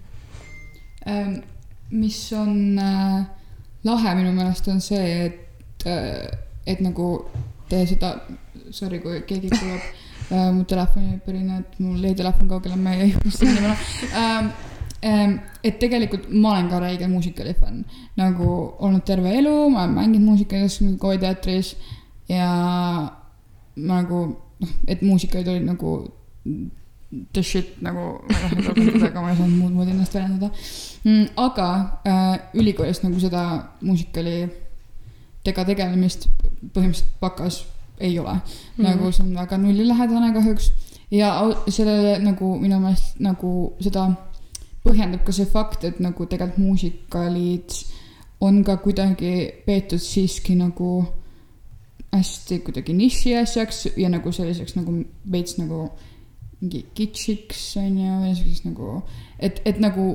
-hmm. 1.06 1.42
mis 1.90 2.32
on 2.32 2.78
äh, 2.78 3.26
lahe 3.84 4.14
minu 4.14 4.32
meelest 4.32 4.68
on 4.68 4.80
see, 4.80 5.26
et 5.26 5.86
äh,, 5.86 6.38
et 6.72 6.80
nagu 6.84 7.10
te 7.70 7.84
seda, 7.86 8.14
sorry, 8.74 9.00
kui 9.02 9.20
keegi 9.28 9.52
kuulab 9.52 9.84
äh, 9.84 10.50
mu 10.54 10.64
telefoni 10.68 11.20
pärine, 11.24 11.60
et 11.62 11.78
mul 11.82 12.02
jäi 12.02 12.16
telefon 12.18 12.50
kaugele, 12.50 12.78
ma 12.80 12.96
ei 12.96 13.12
jõudnud 13.12 13.36
sinna 13.36 13.60
panna 13.60 13.76
ähm, 14.22 14.50
ähm, 15.06 15.38
et 15.64 15.78
tegelikult 15.82 16.28
ma 16.32 16.56
olen 16.56 16.70
ka 16.72 16.82
räige 16.82 17.08
muusikali 17.10 17.54
fänn, 17.60 17.84
nagu 18.18 18.50
olnud 18.78 19.06
terve 19.06 19.36
elu, 19.38 19.54
ma 19.70 19.84
olen 19.84 19.96
mänginud 19.98 20.32
muusikas 20.32 20.80
kooliteatris 20.98 21.74
ja 22.30 22.50
nagu 23.76 24.20
noh, 24.60 24.76
et 24.88 25.02
muusikalid 25.06 25.48
olid 25.48 25.66
nagu 25.68 25.94
the 27.32 27.42
shit 27.42 27.80
nagu, 27.82 28.22
ma 28.30 29.06
aga 29.08 29.22
ma 29.22 29.30
ei 29.32 29.38
saanud 29.38 29.56
muud 29.58 29.72
moodi 29.74 29.94
ennast 29.94 30.14
väljendada 30.14 30.50
mm,. 31.04 31.24
aga 31.42 31.68
äh, 32.06 32.34
ülikoolis 32.54 33.02
nagu 33.02 33.18
seda 33.22 33.42
muusikali 33.82 34.36
tega 35.44 35.64
tegelemist 35.64 36.28
põhimõtteliselt 36.74 37.20
bakas 37.20 37.64
ei 38.00 38.18
ole 38.18 38.34
mm. 38.34 38.40
-hmm. 38.40 38.84
nagu 38.84 39.12
see 39.12 39.24
on 39.26 39.34
väga 39.34 39.58
nullilähedane 39.58 40.32
kahjuks 40.32 40.72
ja 41.10 41.30
sellele 41.68 42.18
nagu 42.18 42.58
minu 42.58 42.80
meelest 42.80 43.20
nagu 43.20 43.72
seda 43.80 44.10
põhjendab 44.84 45.24
ka 45.24 45.32
see 45.32 45.46
fakt, 45.46 45.84
et 45.84 46.00
nagu 46.00 46.26
tegelikult 46.26 46.58
muusikalid 46.58 47.72
on 48.40 48.62
ka 48.64 48.76
kuidagi 48.76 49.32
peetud 49.66 50.00
siiski 50.00 50.54
nagu 50.56 51.04
hästi 52.12 52.60
kuidagi 52.66 52.94
niši 52.96 53.34
asjaks 53.36 53.86
ja 53.96 54.08
nagu 54.08 54.32
selliseks 54.32 54.76
nagu 54.76 54.94
veits 55.32 55.58
nagu 55.58 55.90
mingi 56.60 56.84
kitšiks 56.94 57.76
on 57.80 57.98
ju, 57.98 58.16
või 58.22 58.32
selliseks 58.36 58.64
nagu, 58.68 59.02
et, 59.38 59.62
et 59.64 59.78
nagu 59.80 60.10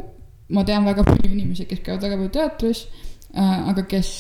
ma 0.53 0.63
tean 0.65 0.85
väga 0.85 1.05
palju 1.05 1.31
inimesi, 1.31 1.65
kes 1.65 1.81
käivad 1.85 2.03
väga 2.05 2.19
palju 2.19 2.33
teatris 2.35 2.83
äh,, 3.33 3.69
aga 3.71 3.85
kes 3.89 4.11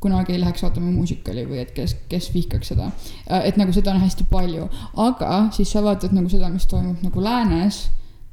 kunagi 0.00 0.32
ei 0.32 0.40
läheks 0.40 0.62
vaatama 0.62 0.90
muusikali 0.94 1.42
või 1.48 1.62
et 1.62 1.72
kes, 1.74 1.96
kes 2.08 2.30
vihkaks 2.34 2.74
seda. 2.74 2.90
Äh, 3.30 3.48
et 3.50 3.56
nagu 3.60 3.72
seda 3.74 3.94
on 3.94 4.02
hästi 4.02 4.28
palju, 4.30 4.68
aga 4.96 5.46
siis 5.54 5.72
sa 5.74 5.82
vaatad 5.82 6.14
nagu 6.14 6.30
seda, 6.30 6.50
mis 6.52 6.66
toimub 6.70 7.02
nagu 7.02 7.22
läänes 7.24 7.86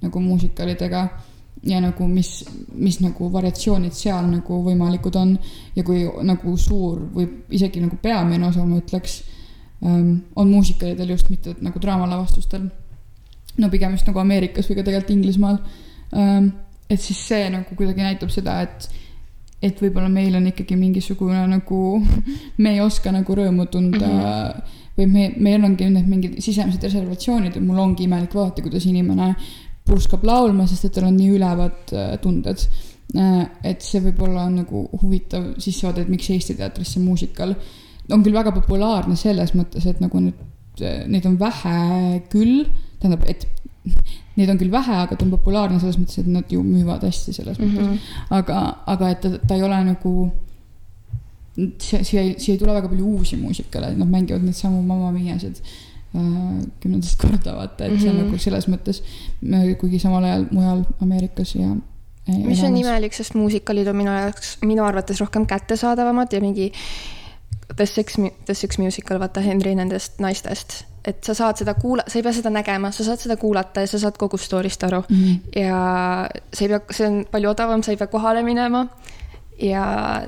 nagu 0.06 0.22
muusikalidega 0.22 1.08
ja 1.66 1.80
nagu 1.82 2.08
mis, 2.08 2.46
mis 2.74 3.00
nagu 3.02 3.30
variatsioonid 3.34 3.96
seal 3.96 4.28
nagu 4.30 4.60
võimalikud 4.68 5.16
on 5.18 5.34
ja 5.76 5.84
kui 5.88 6.04
nagu 6.28 6.58
suur 6.62 7.00
või 7.16 7.28
isegi 7.58 7.82
nagu 7.82 7.98
peamine 8.02 8.46
osa, 8.48 8.66
ma 8.66 8.78
ütleks 8.82 9.22
ähm,, 9.86 10.20
on 10.36 10.52
muusikalidel 10.52 11.16
just 11.16 11.32
mitte 11.34 11.56
nagu 11.66 11.82
draamalavastustel. 11.82 12.68
no 13.58 13.70
pigem 13.70 13.96
just 13.98 14.06
nagu 14.08 14.20
Ameerikas 14.22 14.70
või 14.70 14.78
ka 14.78 14.86
tegelikult 14.86 15.16
Inglismaal 15.18 15.58
ähm,. 16.14 16.52
et 16.90 17.02
siis 17.02 17.24
see 17.28 17.50
nagu 17.50 17.76
kuidagi 17.76 18.06
näitab 18.06 18.30
seda, 18.30 18.62
et 18.62 18.90
et 19.64 19.82
võib-olla 19.82 20.10
meil 20.12 20.36
on 20.38 20.48
ikkagi 20.50 20.78
mingisugune 20.80 21.46
nagu, 21.50 21.82
me 22.62 22.74
ei 22.76 22.82
oska 22.84 23.14
nagu 23.16 23.38
rõõmu 23.38 23.68
tunda 23.72 24.08
mm. 24.08 24.18
-hmm. 24.18 24.82
või 24.98 25.08
me, 25.12 25.30
meil 25.38 25.64
ongi 25.64 25.90
need 25.90 26.10
mingid 26.10 26.42
sisemised 26.44 26.84
reservatsioonid 26.84 27.56
ja 27.56 27.62
mul 27.62 27.80
ongi 27.80 28.06
imelik 28.08 28.36
vaadata, 28.36 28.66
kuidas 28.66 28.86
inimene 28.86 29.34
purskab 29.86 30.24
laulma, 30.26 30.68
sest 30.68 30.88
et 30.88 30.94
tal 30.98 31.10
on 31.10 31.18
nii 31.18 31.32
ülevad 31.38 31.94
äh, 31.94 32.14
tunded. 32.22 32.68
Äh, 33.16 33.42
et 33.64 33.86
see 33.86 34.02
võib-olla 34.02 34.48
on 34.50 34.62
nagu 34.64 34.86
huvitav 35.02 35.54
sissevaade, 35.62 36.02
et 36.02 36.10
miks 36.10 36.30
Eesti 36.34 36.56
teatris 36.58 36.96
see 36.96 37.04
muusikal 37.04 37.54
on 38.14 38.24
küll 38.26 38.36
väga 38.36 38.54
populaarne 38.54 39.16
selles 39.18 39.54
mõttes, 39.58 39.86
et 39.90 40.02
nagu 40.04 40.22
nüüd, 40.22 40.42
äh, 40.82 41.06
neid 41.10 41.26
on 41.30 41.38
vähe 41.42 42.22
küll, 42.34 42.66
tähendab, 43.00 43.26
et 43.30 43.48
neid 44.36 44.52
on 44.52 44.60
küll 44.60 44.72
vähe, 44.74 44.98
aga 45.04 45.16
ta 45.16 45.26
on 45.26 45.34
populaarne 45.34 45.80
selles 45.82 45.98
mõttes, 46.02 46.20
et 46.22 46.30
nad 46.32 46.52
ju 46.52 46.62
müüvad 46.66 47.06
hästi 47.08 47.34
selles 47.34 47.60
mm 47.60 47.66
-hmm. 47.66 47.74
mõttes. 47.78 47.88
Mhm. 47.88 48.36
aga, 48.40 48.62
aga 48.94 49.10
et 49.10 49.22
ta, 49.22 49.34
ta 49.48 49.56
ei 49.56 49.64
ole 49.64 49.82
nagu, 49.92 50.14
siia, 51.56 52.04
siia 52.04 52.22
ei, 52.22 52.58
tule 52.58 52.74
väga 52.74 52.92
palju 52.92 53.16
uusi 53.18 53.38
muusikale, 53.38 53.96
nad 53.96 54.10
mängivad 54.10 54.44
neid 54.44 54.56
samu 54.56 54.82
Mamma 54.82 55.12
Miasid 55.12 55.62
äh, 55.62 56.22
kümnendast 56.80 57.20
korda, 57.22 57.56
vaata, 57.56 57.86
et 57.86 57.92
mm 57.92 57.98
-hmm. 57.98 58.02
see 58.02 58.10
on 58.10 58.16
mhm. 58.16 58.26
nagu 58.26 58.38
selles 58.38 58.68
mõttes, 58.68 59.02
kuigi 59.80 60.00
samal 60.00 60.24
ajal 60.24 60.48
mujal 60.52 60.86
Ameerikas 61.02 61.56
ja 61.56 61.76
mis 62.28 62.64
on 62.64 62.78
imelik, 62.78 63.14
sest 63.14 63.36
muusikalid 63.38 63.88
on 63.88 63.96
minu 63.96 64.12
jaoks, 64.12 64.58
minu 64.66 64.84
arvates 64.84 65.20
rohkem 65.22 65.46
kättesaadavamad 65.46 66.34
ja 66.34 66.42
mingi 66.42 66.72
The 67.76 67.86
Six, 67.86 68.20
The 68.46 68.54
Six 68.54 68.78
Musical, 68.78 69.20
vaata 69.20 69.42
Henry 69.42 69.76
nendest 69.76 70.20
naistest 70.20 70.84
et 71.06 71.22
sa 71.26 71.36
saad 71.38 71.62
seda 71.62 71.76
kuula-, 71.78 72.06
sa 72.10 72.20
ei 72.20 72.26
pea 72.26 72.34
seda 72.34 72.52
nägema, 72.54 72.92
sa 72.94 73.06
saad 73.06 73.22
seda 73.22 73.38
kuulata 73.38 73.84
ja 73.84 73.90
sa 73.90 74.00
saad 74.02 74.18
kogu 74.18 74.40
story'st 74.42 74.88
aru 74.88 75.04
mm. 75.06 75.16
-hmm. 75.16 75.62
ja 75.62 75.80
sa 76.54 76.66
ei 76.66 76.70
pea, 76.72 76.82
see 76.92 77.08
on 77.08 77.20
palju 77.32 77.50
odavam, 77.50 77.84
sa 77.84 77.92
ei 77.94 77.98
pea 77.98 78.08
kohale 78.08 78.44
minema. 78.44 78.88
ja 79.62 79.86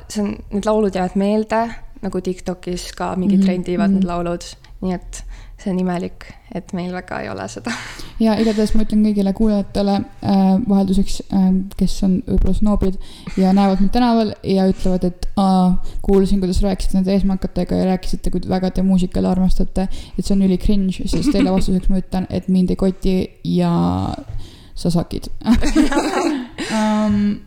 see 0.09 0.23
on, 0.23 0.35
need 0.51 0.65
laulud 0.65 0.95
jäävad 0.95 1.15
meelde, 1.15 1.61
nagu 2.01 2.21
Tiktokis 2.21 2.91
ka 2.91 3.15
mingid 3.15 3.37
mm 3.37 3.41
-hmm. 3.41 3.45
trendivad 3.45 3.89
need 3.91 4.03
mhm. 4.03 4.07
laulud, 4.07 4.43
nii 4.81 4.93
et 4.93 5.23
see 5.57 5.71
on 5.73 5.79
imelik, 5.81 6.27
et 6.53 6.69
meil 6.77 6.91
väga 6.93 7.19
ei 7.23 7.29
ole 7.31 7.45
seda. 7.49 7.73
ja 8.21 8.35
igatahes 8.37 8.75
ma 8.75 8.83
ütlen 8.85 9.01
kõigile 9.07 9.33
kuulajatele 9.37 9.95
äh, 9.97 10.43
vahelduseks 10.69 11.15
äh,, 11.33 11.47
kes 11.79 11.95
on 12.05 12.19
võib-olla 12.27 12.53
snoobid 12.59 12.99
ja 13.41 13.53
näevad 13.57 13.81
mind 13.81 13.93
tänaval 13.95 14.33
ja 14.45 14.67
ütlevad, 14.69 15.07
et 15.09 15.25
aa, 15.41 15.71
kuulasin, 16.05 16.41
kuidas 16.43 16.61
rääkisite 16.65 16.99
nende 16.99 17.15
eesmakatega 17.15 17.81
ja 17.81 17.89
rääkisite, 17.89 18.33
kui 18.33 18.45
väga 18.49 18.71
te 18.75 18.85
muusikale 18.85 19.31
armastate, 19.31 19.87
et 20.13 20.23
see 20.23 20.35
on 20.37 20.45
üli 20.45 20.59
cringe, 20.61 21.07
siis 21.09 21.31
teile 21.33 21.53
vastuseks 21.53 21.89
ma 21.89 22.03
ütlen, 22.03 22.29
et 22.29 22.51
mind 22.53 22.75
ei 22.75 22.79
koti 22.79 23.17
ja 23.57 23.73
sa 24.77 24.93
sakid. 24.93 25.31
Um, 26.67 27.37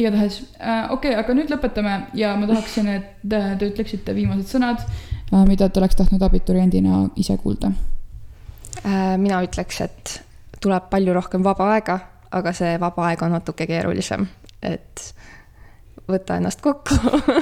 igatahes 0.00 0.40
äh,, 0.58 0.88
okei 0.90 1.12
okay,, 1.12 1.18
aga 1.20 1.34
nüüd 1.36 1.52
lõpetame 1.52 1.92
ja 2.18 2.32
ma 2.40 2.48
tahaksin, 2.48 2.88
et 2.90 3.10
te 3.22 3.68
ütleksite 3.68 4.16
viimased 4.16 4.48
sõnad. 4.50 4.80
Äh, 4.82 5.10
mida 5.30 5.68
te 5.68 5.80
oleks 5.80 5.96
tahtnud 5.98 6.22
abituriendina 6.22 7.04
ise 7.16 7.36
kuulda? 7.38 7.72
Äh, 8.84 9.16
mina 9.20 9.40
ütleks, 9.44 9.80
et 9.84 10.20
tuleb 10.60 10.90
palju 10.90 11.14
rohkem 11.14 11.44
vaba 11.44 11.72
aega, 11.74 11.98
aga 12.36 12.52
see 12.56 12.76
vaba 12.80 13.08
aeg 13.08 13.22
on 13.26 13.34
natuke 13.36 13.66
keerulisem, 13.68 14.26
et 14.62 15.10
võta 16.10 16.38
ennast 16.40 16.62
kokku 16.64 16.96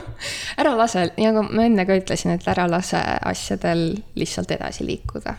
ära 0.60 0.74
lase, 0.76 1.08
nagu 1.18 1.44
ma 1.48 1.66
enne 1.66 1.86
ka 1.88 1.96
ütlesin, 1.98 2.34
et 2.36 2.48
ära 2.50 2.66
lase 2.70 3.00
asjadel 3.30 3.90
lihtsalt 4.18 4.52
edasi 4.58 4.86
liikuda. 4.88 5.36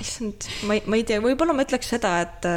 issand, 0.00 0.44
ma 0.68 0.76
ei, 0.76 0.82
ma 0.86 0.98
ei 0.98 1.04
tea, 1.08 1.22
võib-olla 1.24 1.54
ma 1.56 1.64
ütleks 1.64 1.88
seda, 1.94 2.18
et 2.26 2.48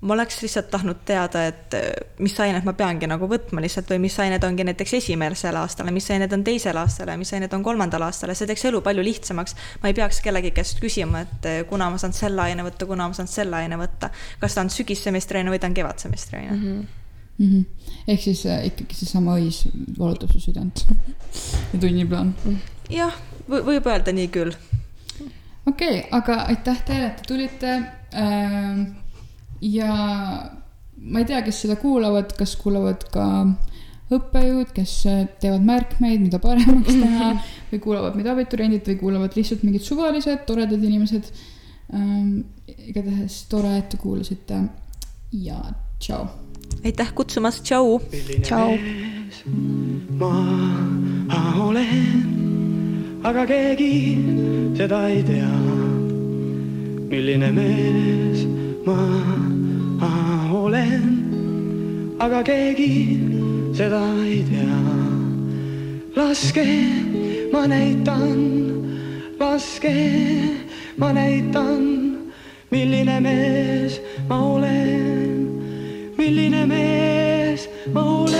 ma 0.00 0.14
oleks 0.14 0.42
lihtsalt 0.42 0.68
tahtnud 0.70 0.98
teada, 1.08 1.46
et 1.48 1.74
äh, 1.74 1.86
mis 2.20 2.34
ained 2.40 2.66
ma 2.68 2.74
peangi 2.76 3.08
nagu 3.08 3.28
võtma 3.30 3.62
lihtsalt 3.64 3.88
või 3.94 4.02
mis 4.04 4.18
ained 4.20 4.44
ongi 4.44 4.66
näiteks 4.68 4.92
esimesel 4.98 5.56
aastal 5.56 5.88
ja 5.88 5.94
mis 5.96 6.08
ained 6.12 6.32
on 6.36 6.44
teisel 6.44 6.76
aastal 6.76 7.08
ja 7.08 7.16
mis 7.16 7.32
ained 7.32 7.52
on 7.56 7.64
kolmandal 7.64 8.04
aastal 8.04 8.30
ja 8.32 8.36
see 8.36 8.48
teeks 8.50 8.66
elu 8.68 8.82
palju 8.84 9.04
lihtsamaks. 9.06 9.56
ma 9.82 9.88
ei 9.88 9.96
peaks 9.96 10.20
kellegi 10.24 10.52
käest 10.56 10.82
küsima, 10.82 11.24
et 11.24 11.48
äh, 11.48 11.62
kuna 11.70 11.88
ma 11.90 12.00
saan 12.02 12.12
selle 12.16 12.44
aine 12.44 12.66
võtta, 12.66 12.88
kuna 12.88 13.08
ma 13.08 13.16
saan 13.16 13.30
selle 13.30 13.56
aine 13.56 13.78
võtta. 13.80 14.10
kas 14.40 14.54
ta 14.54 14.66
on 14.66 14.70
sügissemestri 14.74 15.40
aine 15.40 15.54
või 15.54 15.62
ta 15.62 15.70
on 15.70 15.78
kevadsemestri 15.80 16.42
aine 16.42 16.52
mm. 16.52 16.62
-hmm. 16.62 17.02
Mm 17.38 17.46
-hmm. 17.52 17.64
ehk 18.08 18.22
siis 18.22 18.46
äh, 18.46 18.66
ikkagi 18.66 18.94
seesama 18.94 19.38
õis 19.40 19.64
valutab 19.98 20.30
su 20.32 20.40
südant 20.40 20.86
ja 21.72 21.80
tunniplaan. 21.80 22.34
jah, 22.90 23.16
võib 23.48 23.86
öelda 23.86 24.12
nii 24.12 24.28
küll. 24.28 24.52
okei 25.66 25.98
okay,, 25.98 26.04
aga 26.10 26.42
aitäh 26.52 26.84
teile, 26.84 27.06
et 27.06 27.16
te 27.16 27.28
tulite 27.32 27.74
äh, 28.12 28.86
ja 29.60 29.92
ma 30.96 31.22
ei 31.22 31.28
tea, 31.28 31.42
kes 31.46 31.62
seda 31.64 31.76
kuulavad, 31.80 32.32
kas 32.38 32.56
kuulavad 32.60 33.04
ka 33.12 33.26
õppejõud, 34.16 34.70
kes 34.74 34.92
teevad 35.42 35.64
märkmeid, 35.66 36.22
mida 36.22 36.38
paremaks 36.42 36.94
teha 36.94 37.32
või 37.72 37.82
kuulavad 37.82 38.18
meid 38.18 38.30
abituriendid 38.30 38.86
või 38.92 38.98
kuulavad 39.00 39.36
lihtsalt 39.38 39.64
mingid 39.66 39.84
suvalised 39.86 40.44
toredad 40.48 40.82
inimesed 40.82 41.30
ähm,. 41.94 42.44
igatahes 42.86 43.44
tore, 43.50 43.76
et 43.78 43.88
te 43.90 43.98
kuulasite 43.98 44.60
ja 45.42 45.58
tšau. 45.98 46.26
aitäh 46.84 47.12
kutsumast, 47.14 47.64
tšau. 47.66 47.98
tšau. 48.42 48.78
ma 50.20 50.32
olen, 51.66 53.22
aga 53.26 53.46
keegi 53.46 53.92
seda 54.78 55.02
ei 55.10 55.22
tea, 55.26 55.50
milline 57.10 57.50
mees 57.58 58.46
ma 58.86 60.10
olen, 60.52 61.06
aga 62.18 62.42
keegi 62.42 63.18
seda 63.74 64.02
ei 64.24 64.44
tea. 64.46 64.82
laske, 66.16 66.66
ma 67.52 67.66
näitan 67.66 68.38
laske, 69.40 69.94
ma 70.96 71.12
näitan, 71.12 71.82
milline 72.70 73.20
mees 73.20 74.00
ma 74.28 74.38
olen, 74.54 75.50
milline 76.18 76.66
mees 76.66 77.68
ma 77.92 78.02
olen. 78.02 78.35